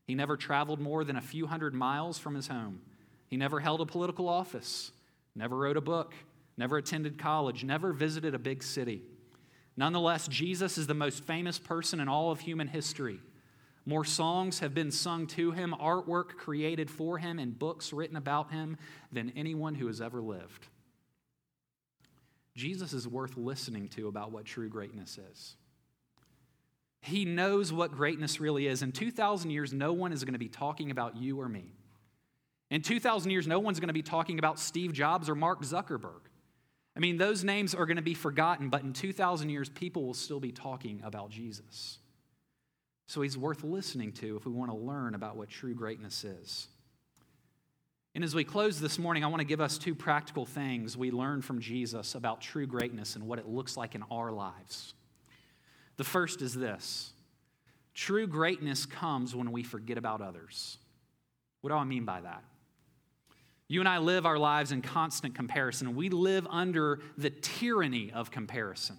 He 0.05 0.17
never 0.17 0.37
traveled 0.37 0.81
more 0.81 1.05
than 1.05 1.17
a 1.17 1.23
few 1.23 1.47
hundred 1.47 1.75
miles 1.75 2.19
from 2.19 2.35
his 2.35 2.49
home, 2.49 2.81
he 3.29 3.37
never 3.37 3.61
held 3.61 3.81
a 3.81 3.87
political 3.87 4.29
office, 4.29 4.91
never 5.37 5.57
wrote 5.57 5.77
a 5.77 5.81
book 5.81 6.13
never 6.57 6.77
attended 6.77 7.19
college, 7.19 7.65
never 7.65 7.93
visited 7.93 8.35
a 8.35 8.39
big 8.39 8.63
city. 8.63 9.03
Nonetheless, 9.77 10.29
Jesus 10.29 10.79
is 10.79 10.87
the 10.87 10.95
most 10.95 11.25
famous 11.25 11.59
person 11.59 12.01
in 12.01 12.09
all 12.09 12.31
of 12.31 12.41
human 12.41 12.69
history. 12.69 13.21
More 13.87 14.05
songs 14.05 14.61
have 14.61 14.73
been 14.73 14.91
sung 14.91 15.27
to 15.29 15.51
him, 15.51 15.75
artwork 15.79 16.37
created 16.37 16.91
for 16.91 17.19
him, 17.19 17.39
and 17.39 17.59
books 17.59 17.93
written 17.93 18.17
about 18.17 18.51
him 18.51 18.79
than 19.13 19.33
anyone 19.37 19.75
who 19.75 19.89
has 19.89 20.01
ever 20.01 20.23
lived. 20.23 20.69
Jesus 22.55 22.93
is 22.93 23.07
worth 23.07 23.37
listening 23.37 23.89
to 23.89 24.07
about 24.09 24.31
what 24.31 24.45
true 24.45 24.69
greatness 24.69 25.19
is. 25.33 25.57
He 27.03 27.27
knows 27.27 27.73
what 27.73 27.93
greatness 27.93 28.41
really 28.41 28.67
is. 28.67 28.83
In 28.83 28.93
2,000 28.93 29.51
years, 29.51 29.75
no 29.75 29.93
one 29.93 30.13
is 30.13 30.25
going 30.25 30.33
to 30.33 30.39
be 30.39 30.49
talking 30.49 30.91
about 30.91 31.17
you 31.17 31.39
or 31.39 31.49
me. 31.49 31.75
In 32.71 32.81
2,000 32.81 33.31
years, 33.31 33.47
no 33.47 33.59
one's 33.59 33.79
going 33.81 33.89
to 33.89 33.95
be 33.95 34.03
talking 34.03 34.39
about 34.39 34.59
Steve 34.59 34.93
Jobs 34.95 35.29
or 35.29 35.35
Mark 35.35 35.63
Zuckerberg. 35.63 36.23
I 36.97 37.01
mean, 37.01 37.17
those 37.17 37.43
names 37.43 37.75
are 37.75 37.87
going 37.87 37.97
to 37.97 38.03
be 38.03 38.15
forgotten, 38.15 38.69
but 38.69 38.83
in 38.83 38.93
2,000 38.93 39.49
years, 39.49 39.69
people 39.69 40.05
will 40.05 40.15
still 40.15 40.41
be 40.41 40.53
talking 40.53 41.01
about 41.05 41.31
Jesus. 41.31 41.99
So 43.07 43.21
he's 43.21 43.37
worth 43.37 43.65
listening 43.65 44.13
to 44.13 44.37
if 44.37 44.47
we 44.47 44.53
want 44.53 44.71
to 44.71 44.77
learn 44.77 45.15
about 45.15 45.37
what 45.37 45.49
true 45.49 45.75
greatness 45.75 46.25
is. 46.25 46.69
And 48.15 48.23
as 48.23 48.35
we 48.35 48.45
close 48.45 48.81
this 48.81 48.97
morning, 48.97 49.25
I 49.25 49.27
want 49.27 49.41
to 49.41 49.47
give 49.47 49.61
us 49.61 49.77
two 49.77 49.95
practical 49.95 50.47
things 50.47 50.97
we 50.97 51.11
learned 51.11 51.45
from 51.45 51.61
Jesus 51.61 52.15
about 52.15 52.41
true 52.41 52.67
greatness 52.67 53.17
and 53.17 53.27
what 53.27 53.41
it 53.41 53.49
looks 53.49 53.77
like 53.77 53.97
in 53.97 54.05
our 54.11 54.31
lives. 54.31 54.95
The 55.97 56.05
first 56.05 56.41
is 56.43 56.55
this 56.55 57.13
true 57.93 58.27
greatness 58.27 58.87
comes 58.87 59.35
when 59.35 59.51
we 59.51 59.63
forget 59.65 59.99
about 59.99 60.21
others. 60.21 60.79
What 61.61 61.71
do 61.71 61.77
I 61.77 61.85
mean 61.85 62.05
by 62.05 62.21
that? 62.21 62.45
You 63.69 63.81
and 63.81 63.89
I 63.89 63.99
live 63.99 64.27
our 64.27 64.39
lives 64.39 64.73
in 64.73 64.83
constant 64.83 65.35
comparison. 65.35 65.97
We 65.97 66.11
live 66.11 66.47
under 66.51 67.01
the 67.17 67.31
tyranny 67.31 68.13
of 68.13 68.31
comparison. 68.31 68.99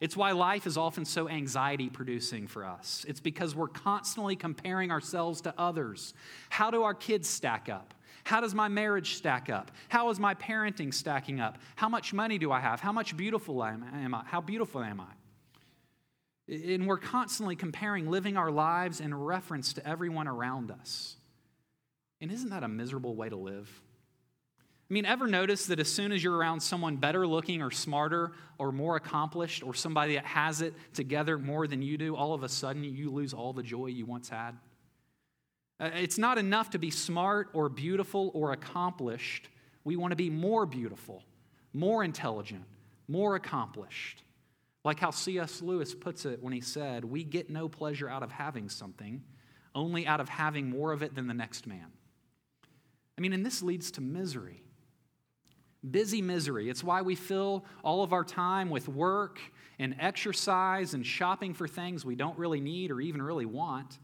It's 0.00 0.16
why 0.16 0.32
life 0.32 0.66
is 0.66 0.76
often 0.76 1.04
so 1.04 1.28
anxiety 1.28 1.88
producing 1.88 2.46
for 2.48 2.64
us. 2.64 3.06
It's 3.08 3.20
because 3.20 3.54
we're 3.54 3.68
constantly 3.68 4.36
comparing 4.36 4.90
ourselves 4.90 5.40
to 5.42 5.54
others. 5.56 6.12
How 6.50 6.70
do 6.70 6.82
our 6.82 6.94
kids 6.94 7.28
stack 7.28 7.68
up? 7.68 7.94
How 8.24 8.40
does 8.40 8.54
my 8.54 8.68
marriage 8.68 9.14
stack 9.14 9.48
up? 9.48 9.70
How 9.88 10.10
is 10.10 10.18
my 10.18 10.34
parenting 10.34 10.92
stacking 10.92 11.40
up? 11.40 11.58
How 11.76 11.88
much 11.88 12.12
money 12.12 12.38
do 12.38 12.50
I 12.50 12.58
have? 12.58 12.80
How 12.80 12.92
much 12.92 13.16
beautiful 13.16 13.62
am 13.62 14.14
I? 14.14 14.24
How 14.26 14.40
beautiful 14.40 14.82
am 14.82 15.00
I? 15.00 16.52
And 16.52 16.86
we're 16.86 16.98
constantly 16.98 17.54
comparing 17.54 18.10
living 18.10 18.36
our 18.36 18.50
lives 18.50 19.00
in 19.00 19.14
reference 19.14 19.72
to 19.74 19.86
everyone 19.86 20.26
around 20.26 20.70
us. 20.70 21.16
And 22.20 22.32
isn't 22.32 22.50
that 22.50 22.64
a 22.64 22.68
miserable 22.68 23.14
way 23.14 23.28
to 23.28 23.36
live? 23.36 23.82
I 24.90 24.92
mean, 24.92 25.06
ever 25.06 25.26
notice 25.26 25.66
that 25.66 25.80
as 25.80 25.90
soon 25.90 26.12
as 26.12 26.22
you're 26.22 26.36
around 26.36 26.60
someone 26.60 26.96
better 26.96 27.26
looking 27.26 27.62
or 27.62 27.70
smarter 27.70 28.32
or 28.58 28.70
more 28.70 28.96
accomplished 28.96 29.62
or 29.62 29.72
somebody 29.72 30.14
that 30.14 30.26
has 30.26 30.60
it 30.60 30.74
together 30.92 31.38
more 31.38 31.66
than 31.66 31.80
you 31.80 31.96
do, 31.96 32.14
all 32.14 32.34
of 32.34 32.42
a 32.42 32.48
sudden 32.50 32.84
you 32.84 33.10
lose 33.10 33.32
all 33.32 33.54
the 33.54 33.62
joy 33.62 33.86
you 33.86 34.04
once 34.04 34.28
had? 34.28 34.52
Uh, 35.80 35.90
it's 35.94 36.18
not 36.18 36.36
enough 36.36 36.70
to 36.70 36.78
be 36.78 36.90
smart 36.90 37.48
or 37.54 37.70
beautiful 37.70 38.30
or 38.34 38.52
accomplished. 38.52 39.48
We 39.84 39.96
want 39.96 40.12
to 40.12 40.16
be 40.16 40.28
more 40.28 40.66
beautiful, 40.66 41.24
more 41.72 42.04
intelligent, 42.04 42.64
more 43.08 43.36
accomplished. 43.36 44.22
Like 44.84 45.00
how 45.00 45.10
C.S. 45.10 45.62
Lewis 45.62 45.94
puts 45.94 46.26
it 46.26 46.42
when 46.42 46.52
he 46.52 46.60
said, 46.60 47.06
We 47.06 47.24
get 47.24 47.48
no 47.48 47.70
pleasure 47.70 48.08
out 48.08 48.22
of 48.22 48.30
having 48.30 48.68
something, 48.68 49.22
only 49.74 50.06
out 50.06 50.20
of 50.20 50.28
having 50.28 50.68
more 50.68 50.92
of 50.92 51.02
it 51.02 51.14
than 51.14 51.26
the 51.26 51.34
next 51.34 51.66
man. 51.66 51.86
I 53.16 53.20
mean, 53.22 53.32
and 53.32 53.46
this 53.46 53.62
leads 53.62 53.90
to 53.92 54.02
misery. 54.02 54.63
Busy 55.90 56.22
misery. 56.22 56.70
It's 56.70 56.82
why 56.82 57.02
we 57.02 57.14
fill 57.14 57.64
all 57.82 58.02
of 58.02 58.12
our 58.12 58.24
time 58.24 58.70
with 58.70 58.88
work 58.88 59.38
and 59.78 59.94
exercise 59.98 60.94
and 60.94 61.04
shopping 61.04 61.52
for 61.52 61.68
things 61.68 62.04
we 62.04 62.14
don't 62.14 62.38
really 62.38 62.60
need 62.60 62.90
or 62.90 63.00
even 63.00 63.20
really 63.20 63.46
want. 63.46 63.98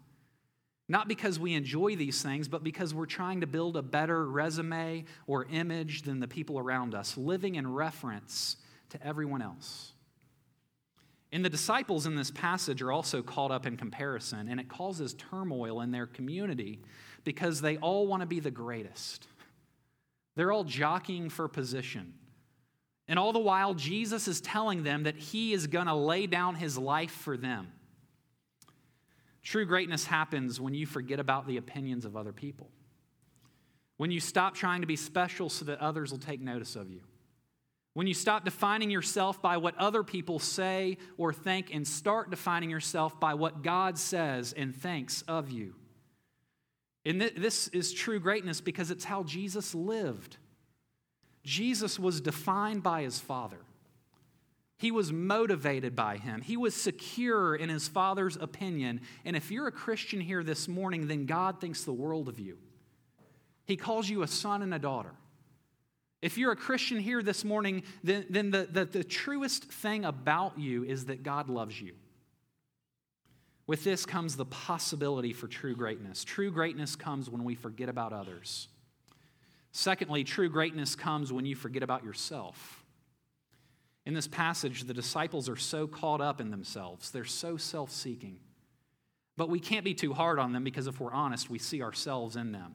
Not 0.89 1.07
because 1.07 1.39
we 1.39 1.55
enjoy 1.55 1.95
these 1.95 2.21
things, 2.21 2.49
but 2.49 2.65
because 2.65 2.93
we're 2.93 3.07
trying 3.07 3.43
to 3.43 3.47
build 3.47 3.77
a 3.77 3.83
better 3.83 4.27
resume 4.27 5.05
or 5.29 5.45
image 5.45 6.03
than 6.03 6.19
the 6.19 6.27
people 6.27 6.59
around 6.59 6.95
us, 6.97 7.17
living 7.17 7.55
in 7.55 7.73
reference 7.73 8.57
to 8.89 9.07
everyone 9.07 9.41
else. 9.41 9.93
And 11.33 11.45
the 11.45 11.49
disciples 11.49 12.07
in 12.07 12.17
this 12.17 12.33
passage 12.33 12.83
are 12.83 12.91
also 12.91 13.23
caught 13.23 13.53
up 13.53 13.67
in 13.67 13.77
comparison, 13.77 14.49
and 14.49 14.59
it 14.59 14.69
causes 14.69 15.15
turmoil 15.15 15.81
in 15.81 15.93
their 15.93 16.07
community 16.07 16.81
because 17.23 17.61
they 17.61 17.77
all 17.77 18.09
want 18.09 18.23
to 18.23 18.27
be 18.27 18.41
the 18.41 18.51
greatest. 18.51 19.29
They're 20.41 20.53
all 20.53 20.65
jockeying 20.65 21.29
for 21.29 21.49
position. 21.49 22.15
And 23.07 23.19
all 23.19 23.31
the 23.35 23.39
while, 23.39 23.75
Jesus 23.75 24.27
is 24.27 24.41
telling 24.41 24.85
them 24.85 25.03
that 25.03 25.17
he 25.17 25.53
is 25.53 25.67
going 25.67 25.85
to 25.85 25.95
lay 25.95 26.27
down 26.27 26.55
his 26.55 26.79
life 26.79 27.11
for 27.11 27.37
them. 27.37 27.69
True 29.43 29.67
greatness 29.67 30.07
happens 30.07 30.59
when 30.59 30.73
you 30.73 30.87
forget 30.87 31.21
about 31.21 31.47
the 31.47 31.59
opinions 31.59 32.07
of 32.07 32.17
other 32.17 32.33
people, 32.33 32.71
when 33.99 34.11
you 34.11 34.19
stop 34.19 34.55
trying 34.55 34.81
to 34.81 34.87
be 34.87 34.97
special 34.97 35.51
so 35.51 35.67
that 35.67 35.79
others 35.79 36.11
will 36.11 36.19
take 36.19 36.41
notice 36.41 36.75
of 36.75 36.91
you. 36.91 37.03
When 37.93 38.07
you 38.07 38.15
stop 38.15 38.47
defining 38.47 38.91
yourself 38.91 39.43
by 39.43 39.59
what 39.59 39.77
other 39.77 40.03
people 40.03 40.39
say 40.39 40.97
or 41.19 41.35
think 41.35 41.69
and 41.71 41.87
start 41.87 42.31
defining 42.31 42.71
yourself 42.71 43.21
by 43.21 43.35
what 43.35 43.61
God 43.63 43.99
says 43.99 44.55
and 44.55 44.75
thinks 44.75 45.21
of 45.29 45.51
you. 45.51 45.75
And 47.11 47.21
this 47.21 47.67
is 47.69 47.93
true 47.93 48.21
greatness 48.21 48.61
because 48.61 48.93
it's 48.93 49.05
how 49.05 49.25
Jesus 49.25 49.75
lived. 49.75 50.37
Jesus 51.43 51.99
was 51.99 52.21
defined 52.21 52.85
by 52.85 53.03
his 53.03 53.19
Father. 53.19 53.59
He 54.79 54.93
was 54.93 55.13
motivated 55.13 55.97
by 55.97 56.19
him. 56.19 56.41
He 56.41 56.57
was 56.57 56.73
secure 56.73 57.57
in 57.57 57.69
his 57.69 57.89
Father's 57.89 58.37
opinion. 58.37 59.01
And 59.25 59.35
if 59.35 59.51
you're 59.51 59.67
a 59.67 59.73
Christian 59.73 60.21
here 60.21 60.45
this 60.45 60.69
morning, 60.69 61.09
then 61.09 61.27
God 61.27 61.61
thinks 61.61 61.83
the 61.83 61.93
world 61.93 62.29
of 62.29 62.39
you. 62.39 62.59
He 63.67 63.77
calls 63.77 64.09
you 64.09 64.23
a 64.23 64.29
son 64.29 64.63
and 64.63 64.73
a 64.73 64.79
daughter. 64.79 65.13
If 66.23 66.39
you're 66.39 66.53
a 66.53 66.57
Christian 66.57 67.01
here 67.01 67.25
this 67.25 67.45
morning, 67.45 67.83
then, 68.05 68.27
then 68.31 68.53
the, 68.53 68.69
the, 68.71 68.85
the 68.85 69.05
truest 69.05 69.65
thing 69.65 70.05
about 70.05 70.61
you 70.61 70.85
is 70.85 71.07
that 71.07 71.25
God 71.25 71.49
loves 71.49 71.81
you. 71.81 71.95
With 73.71 73.85
this 73.85 74.05
comes 74.05 74.35
the 74.35 74.47
possibility 74.47 75.33
for 75.33 75.47
true 75.47 75.77
greatness. 75.77 76.25
True 76.25 76.51
greatness 76.51 76.97
comes 76.97 77.31
when 77.31 77.45
we 77.45 77.55
forget 77.55 77.89
about 77.89 78.13
others. 78.13 78.67
Secondly, 79.71 80.25
true 80.25 80.49
greatness 80.49 80.97
comes 80.97 81.33
when 81.33 81.47
you 81.47 81.55
forget 81.55 81.85
about 81.85 82.03
yourself. 82.03 82.85
In 84.05 84.13
this 84.13 84.27
passage, 84.27 84.83
the 84.83 84.93
disciples 84.93 85.49
are 85.49 85.55
so 85.55 85.87
caught 85.87 86.21
up 86.21 86.41
in 86.41 86.51
themselves, 86.51 87.13
they're 87.13 87.25
so 87.25 87.57
self 87.57 87.93
seeking. 87.93 88.41
But 89.37 89.51
we 89.51 89.61
can't 89.61 89.85
be 89.85 89.95
too 89.95 90.15
hard 90.15 90.41
on 90.41 90.53
them 90.53 90.65
because 90.65 90.89
if 90.89 90.99
we're 90.99 91.13
honest, 91.13 91.49
we 91.49 91.61
see 91.61 91.81
ourselves 91.81 92.35
in 92.35 92.51
them. 92.51 92.75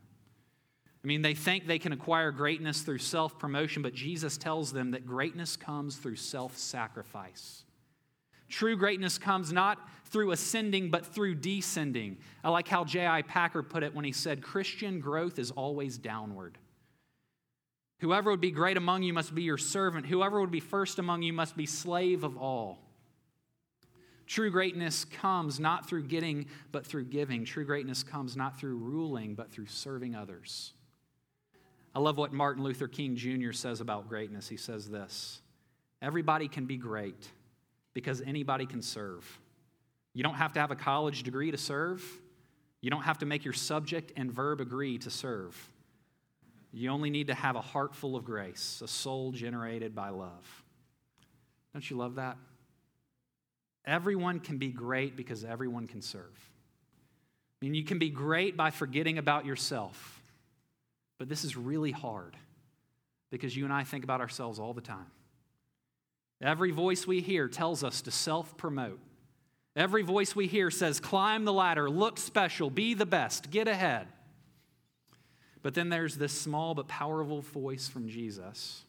I 1.04 1.08
mean, 1.08 1.24
they 1.24 1.34
think 1.34 1.68
they 1.68 1.78
can 1.78 1.92
acquire 1.92 2.32
greatness 2.32 2.84
through 2.84 3.00
self 3.00 3.38
promotion, 3.38 3.82
but 3.82 3.94
Jesus 3.94 4.38
tells 4.38 4.72
them 4.72 4.92
that 4.92 5.06
greatness 5.06 5.58
comes 5.58 5.98
through 5.98 6.16
self 6.16 6.58
sacrifice. 6.58 7.66
True 8.50 8.76
greatness 8.76 9.18
comes 9.18 9.52
not 9.52 9.80
through 10.06 10.32
ascending, 10.32 10.90
but 10.90 11.06
through 11.06 11.36
descending. 11.36 12.18
I 12.44 12.50
like 12.50 12.68
how 12.68 12.86
J.I. 12.86 13.24
Packer 13.24 13.64
put 13.64 13.84
it 13.84 13.94
when 13.94 14.06
he 14.06 14.12
said, 14.12 14.42
Christian 14.42 15.00
growth 15.00 15.40
is 15.40 15.52
always 15.52 15.98
downward. 15.98 16.58
Whoever 18.00 18.30
would 18.32 18.42
be 18.42 18.52
great 18.52 18.78
among 18.78 19.04
you 19.04 19.14
must 19.14 19.34
be 19.34 19.44
your 19.44 19.58
servant. 19.58 20.06
Whoever 20.06 20.40
would 20.40 20.52
be 20.52 20.60
first 20.60 21.00
among 21.00 21.24
you 21.24 21.34
must 21.34 21.58
be 21.58 21.66
slave 21.66 22.24
of 22.24 22.38
all. 22.38 22.80
True 24.28 24.50
greatness 24.50 25.06
comes 25.06 25.60
not 25.60 25.88
through 25.88 26.04
getting, 26.04 26.48
but 26.72 26.86
through 26.86 27.06
giving. 27.06 27.46
True 27.46 27.66
greatness 27.66 28.04
comes 28.04 28.36
not 28.36 28.60
through 28.60 28.78
ruling, 28.78 29.36
but 29.36 29.52
through 29.52 29.68
serving 29.68 30.16
others. 30.16 30.74
I 31.94 32.00
love 32.00 32.18
what 32.18 32.34
Martin 32.34 32.64
Luther 32.64 32.88
King 32.88 33.16
Jr. 33.16 33.54
says 33.54 33.82
about 33.82 34.10
greatness. 34.10 34.50
He 34.50 34.58
says 34.58 34.90
this 34.90 35.42
Everybody 36.02 36.48
can 36.48 36.66
be 36.66 36.78
great 36.78 37.30
because 37.96 38.22
anybody 38.22 38.68
can 38.68 38.84
serve. 38.84 39.40
You 40.14 40.22
don't 40.22 40.36
have 40.36 40.54
to 40.54 40.60
have 40.60 40.70
a 40.70 40.76
college 40.76 41.24
degree 41.24 41.50
to 41.50 41.58
serve. 41.58 42.04
You 42.82 42.92
don't 42.92 43.02
have 43.02 43.18
to 43.20 43.26
make 43.26 43.44
your 43.44 43.54
subject 43.54 44.12
and 44.16 44.32
verb 44.32 44.62
agree 44.62 45.00
to 45.00 45.10
serve. 45.10 45.58
You 46.72 46.90
only 46.90 47.10
need 47.10 47.28
to 47.28 47.34
have 47.34 47.56
a 47.56 47.62
heart 47.62 47.96
full 47.96 48.16
of 48.16 48.26
grace, 48.26 48.82
a 48.84 48.88
soul 48.88 49.32
generated 49.32 49.96
by 49.96 50.10
love. 50.10 50.64
Don't 51.74 51.90
you 51.90 51.98
love 51.98 52.16
that? 52.16 52.38
Everyone 53.86 54.40
can 54.40 54.58
be 54.58 54.70
great 54.70 55.16
because 55.16 55.44
everyone 55.44 55.88
can 55.88 56.02
serve. 56.02 56.52
I 57.62 57.66
mean, 57.66 57.76
you 57.76 57.86
can 57.86 57.98
be 57.98 58.10
great 58.10 58.58
by 58.58 58.72
forgetting 58.72 59.18
about 59.18 59.46
yourself, 59.46 60.22
but 61.18 61.30
this 61.30 61.46
is 61.46 61.56
really 61.56 61.92
hard 61.92 62.36
because 63.32 63.56
you 63.56 63.64
and 63.64 63.74
I 63.74 63.84
think 63.84 64.04
about 64.04 64.20
ourselves 64.20 64.60
all 64.60 64.74
the 64.74 64.82
time. 64.82 65.08
Every 66.42 66.72
voice 66.72 67.08
we 67.08 67.22
hear 67.22 67.48
tells 67.48 67.84
us 67.84 68.02
to 68.04 68.12
self 68.12 68.58
promote. 68.58 69.00
Every 69.76 70.04
voice 70.04 70.36
we 70.36 70.48
hear 70.48 70.72
says, 70.72 71.00
climb 71.00 71.44
the 71.44 71.52
ladder, 71.52 71.90
look 71.90 72.18
special, 72.18 72.70
be 72.70 72.94
the 72.94 73.06
best, 73.06 73.52
get 73.52 73.68
ahead. 73.68 74.08
But 75.62 75.74
then 75.74 75.90
there's 75.90 76.16
this 76.16 76.32
small 76.32 76.74
but 76.76 76.88
powerful 76.88 77.42
voice 77.42 77.88
from 77.88 78.08
Jesus 78.08 78.84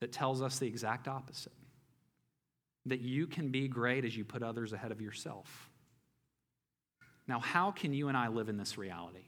that 0.00 0.12
tells 0.12 0.42
us 0.42 0.58
the 0.58 0.66
exact 0.66 1.08
opposite 1.08 1.52
that 2.86 3.00
you 3.00 3.26
can 3.26 3.48
be 3.48 3.68
great 3.68 4.04
as 4.04 4.16
you 4.16 4.24
put 4.24 4.42
others 4.42 4.72
ahead 4.72 4.92
of 4.92 5.00
yourself. 5.00 5.70
Now, 7.26 7.40
how 7.40 7.72
can 7.72 7.92
you 7.92 8.08
and 8.08 8.16
I 8.16 8.28
live 8.28 8.48
in 8.48 8.56
this 8.56 8.78
reality? 8.78 9.24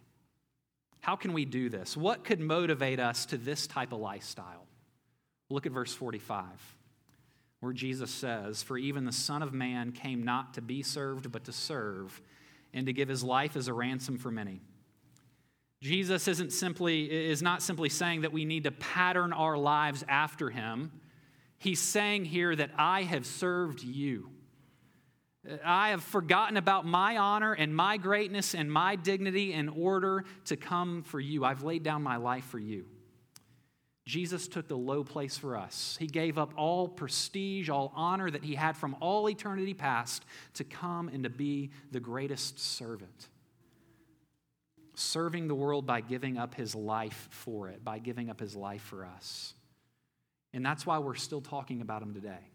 How 1.01 1.17
can 1.17 1.33
we 1.33 1.45
do 1.45 1.69
this? 1.69 1.97
What 1.97 2.25
could 2.25 2.41
motivate 2.41 3.01
us 3.01 3.27
to 3.27 3.39
this 3.39 3.67
type 3.67 3.93
of 3.93 4.01
lifestyle? 4.01 4.67
Look 5.51 5.67
at 5.67 5.73
verse 5.73 5.95
45 5.95 6.45
where 7.61 7.73
Jesus 7.73 8.11
says, 8.11 8.63
For 8.63 8.79
even 8.79 9.05
the 9.05 9.13
Son 9.13 9.43
of 9.43 9.53
Man 9.53 9.93
came 9.93 10.23
not 10.23 10.55
to 10.55 10.63
be 10.63 10.83
served, 10.83 11.33
but 11.33 11.45
to 11.45 11.53
serve, 11.53 12.21
and 12.73 12.87
to 12.87 12.93
give 12.93 13.09
his 13.09 13.25
life 13.25 13.57
as 13.57 13.69
a 13.69 13.73
ransom 13.73 14.19
for 14.19 14.31
many. 14.31 14.61
Jesus 15.81 16.27
isn't 16.27 16.53
simply, 16.53 17.05
is 17.05 17.41
not 17.41 17.63
simply 17.63 17.89
saying 17.89 18.23
that 18.23 18.33
we 18.33 18.45
need 18.45 18.65
to 18.65 18.73
pattern 18.73 19.33
our 19.33 19.57
lives 19.57 20.05
after 20.09 20.51
him. 20.51 20.91
He's 21.59 21.81
saying 21.81 22.25
here 22.25 22.55
that 22.55 22.71
I 22.77 23.03
have 23.03 23.27
served 23.27 23.83
you. 23.83 24.31
I 25.65 25.91
have 25.91 26.03
forgotten 26.03 26.57
about 26.57 26.85
my 26.85 27.17
honor 27.17 27.53
and 27.53 27.75
my 27.75 27.97
greatness 27.97 28.55
and 28.55 28.71
my 28.71 28.97
dignity 28.97 29.53
in 29.53 29.69
order 29.69 30.25
to 30.47 30.57
come 30.57 31.03
for 31.05 31.21
you. 31.21 31.45
I've 31.45 31.63
laid 31.63 31.85
down 31.85 32.03
my 32.03 32.17
life 32.17 32.45
for 32.45 32.59
you. 32.59 32.87
Jesus 34.09 34.49
took 34.49 34.69
the 34.69 34.77
low 34.77 35.05
place 35.05 35.37
for 35.37 35.55
us. 35.55 35.99
He 36.01 36.07
gave 36.07 36.39
up 36.39 36.55
all 36.57 36.89
prestige, 36.89 37.69
all 37.69 37.93
honor 37.95 38.31
that 38.31 38.43
he 38.43 38.55
had 38.55 38.75
from 38.75 38.97
all 39.01 39.29
eternity 39.29 39.75
past 39.75 40.25
to 40.55 40.65
come 40.65 41.09
and 41.09 41.25
to 41.25 41.31
be 41.31 41.73
the 41.91 42.01
greatest 42.01 42.59
servant. 42.59 43.29
Serving 44.95 45.47
the 45.47 45.55
world 45.55 45.85
by 45.85 46.01
giving 46.01 46.39
up 46.39 46.55
his 46.55 46.75
life 46.75 47.29
for 47.31 47.69
it, 47.69 47.85
by 47.85 47.99
giving 47.99 48.31
up 48.31 48.41
his 48.41 48.57
life 48.57 48.81
for 48.81 49.05
us. 49.05 49.53
And 50.55 50.65
that's 50.65 50.87
why 50.87 50.99
we're 51.01 51.15
still 51.15 51.43
talking 51.43 51.83
about 51.83 52.01
him 52.01 52.15
today. 52.15 52.51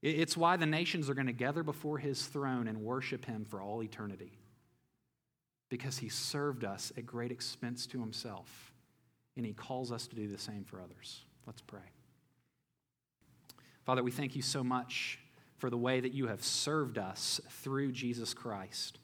It's 0.00 0.34
why 0.34 0.56
the 0.56 0.64
nations 0.64 1.10
are 1.10 1.14
going 1.14 1.26
to 1.26 1.34
gather 1.34 1.62
before 1.62 1.98
his 1.98 2.24
throne 2.24 2.68
and 2.68 2.78
worship 2.78 3.26
him 3.26 3.44
for 3.44 3.60
all 3.60 3.82
eternity. 3.82 4.32
because 5.68 5.98
he 5.98 6.08
served 6.08 6.64
us 6.64 6.92
at 6.96 7.06
great 7.06 7.32
expense 7.32 7.86
to 7.86 8.00
himself, 8.00 8.72
and 9.36 9.44
he 9.44 9.52
calls 9.52 9.92
us 9.92 10.06
to 10.06 10.16
do 10.16 10.28
the 10.28 10.38
same 10.38 10.64
for 10.64 10.80
others. 10.80 11.22
Let's 11.46 11.60
pray. 11.60 11.80
Father, 13.84 14.02
we 14.02 14.10
thank 14.10 14.34
you 14.34 14.42
so 14.42 14.64
much 14.64 15.18
for 15.58 15.70
the 15.70 15.76
way 15.76 16.00
that 16.00 16.12
you 16.12 16.26
have 16.26 16.42
served 16.42 16.98
us 16.98 17.40
through 17.48 17.92
Jesus 17.92 18.34
Christ. 18.34 18.98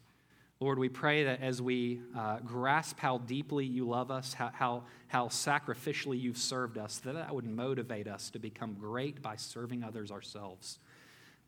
Lord, 0.61 0.79
we 0.79 0.89
pray 0.89 1.25
that 1.25 1.41
as 1.41 1.61
we 1.61 2.01
uh, 2.17 2.39
grasp 2.39 2.99
how 2.99 3.19
deeply 3.19 3.65
you 3.65 3.89
love 3.89 4.11
us, 4.11 4.33
how, 4.33 4.51
how, 4.53 4.85
how 5.09 5.27
sacrificially 5.27 6.21
you've 6.21 6.39
served 6.39 6.79
us, 6.79 6.99
that 6.99 7.15
that 7.15 7.35
would 7.35 7.47
motivate 7.47 8.07
us 8.07 8.31
to 8.31 8.39
become 8.39 8.75
great 8.75 9.23
by 9.23 9.35
serving 9.35 9.83
others 9.83 10.13
ourselves. 10.13 10.79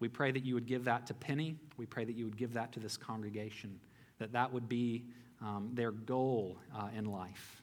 We 0.00 0.08
pray 0.08 0.32
that 0.32 0.44
you 0.44 0.54
would 0.54 0.66
give 0.66 0.84
that 0.84 1.06
to 1.06 1.14
Penny. 1.14 1.56
We 1.76 1.86
pray 1.86 2.04
that 2.04 2.16
you 2.16 2.24
would 2.24 2.36
give 2.36 2.54
that 2.54 2.72
to 2.72 2.80
this 2.80 2.96
congregation, 2.96 3.78
that 4.18 4.32
that 4.32 4.52
would 4.52 4.68
be 4.68 5.04
um, 5.40 5.70
their 5.72 5.92
goal 5.92 6.58
uh, 6.76 6.88
in 6.96 7.04
life. 7.04 7.62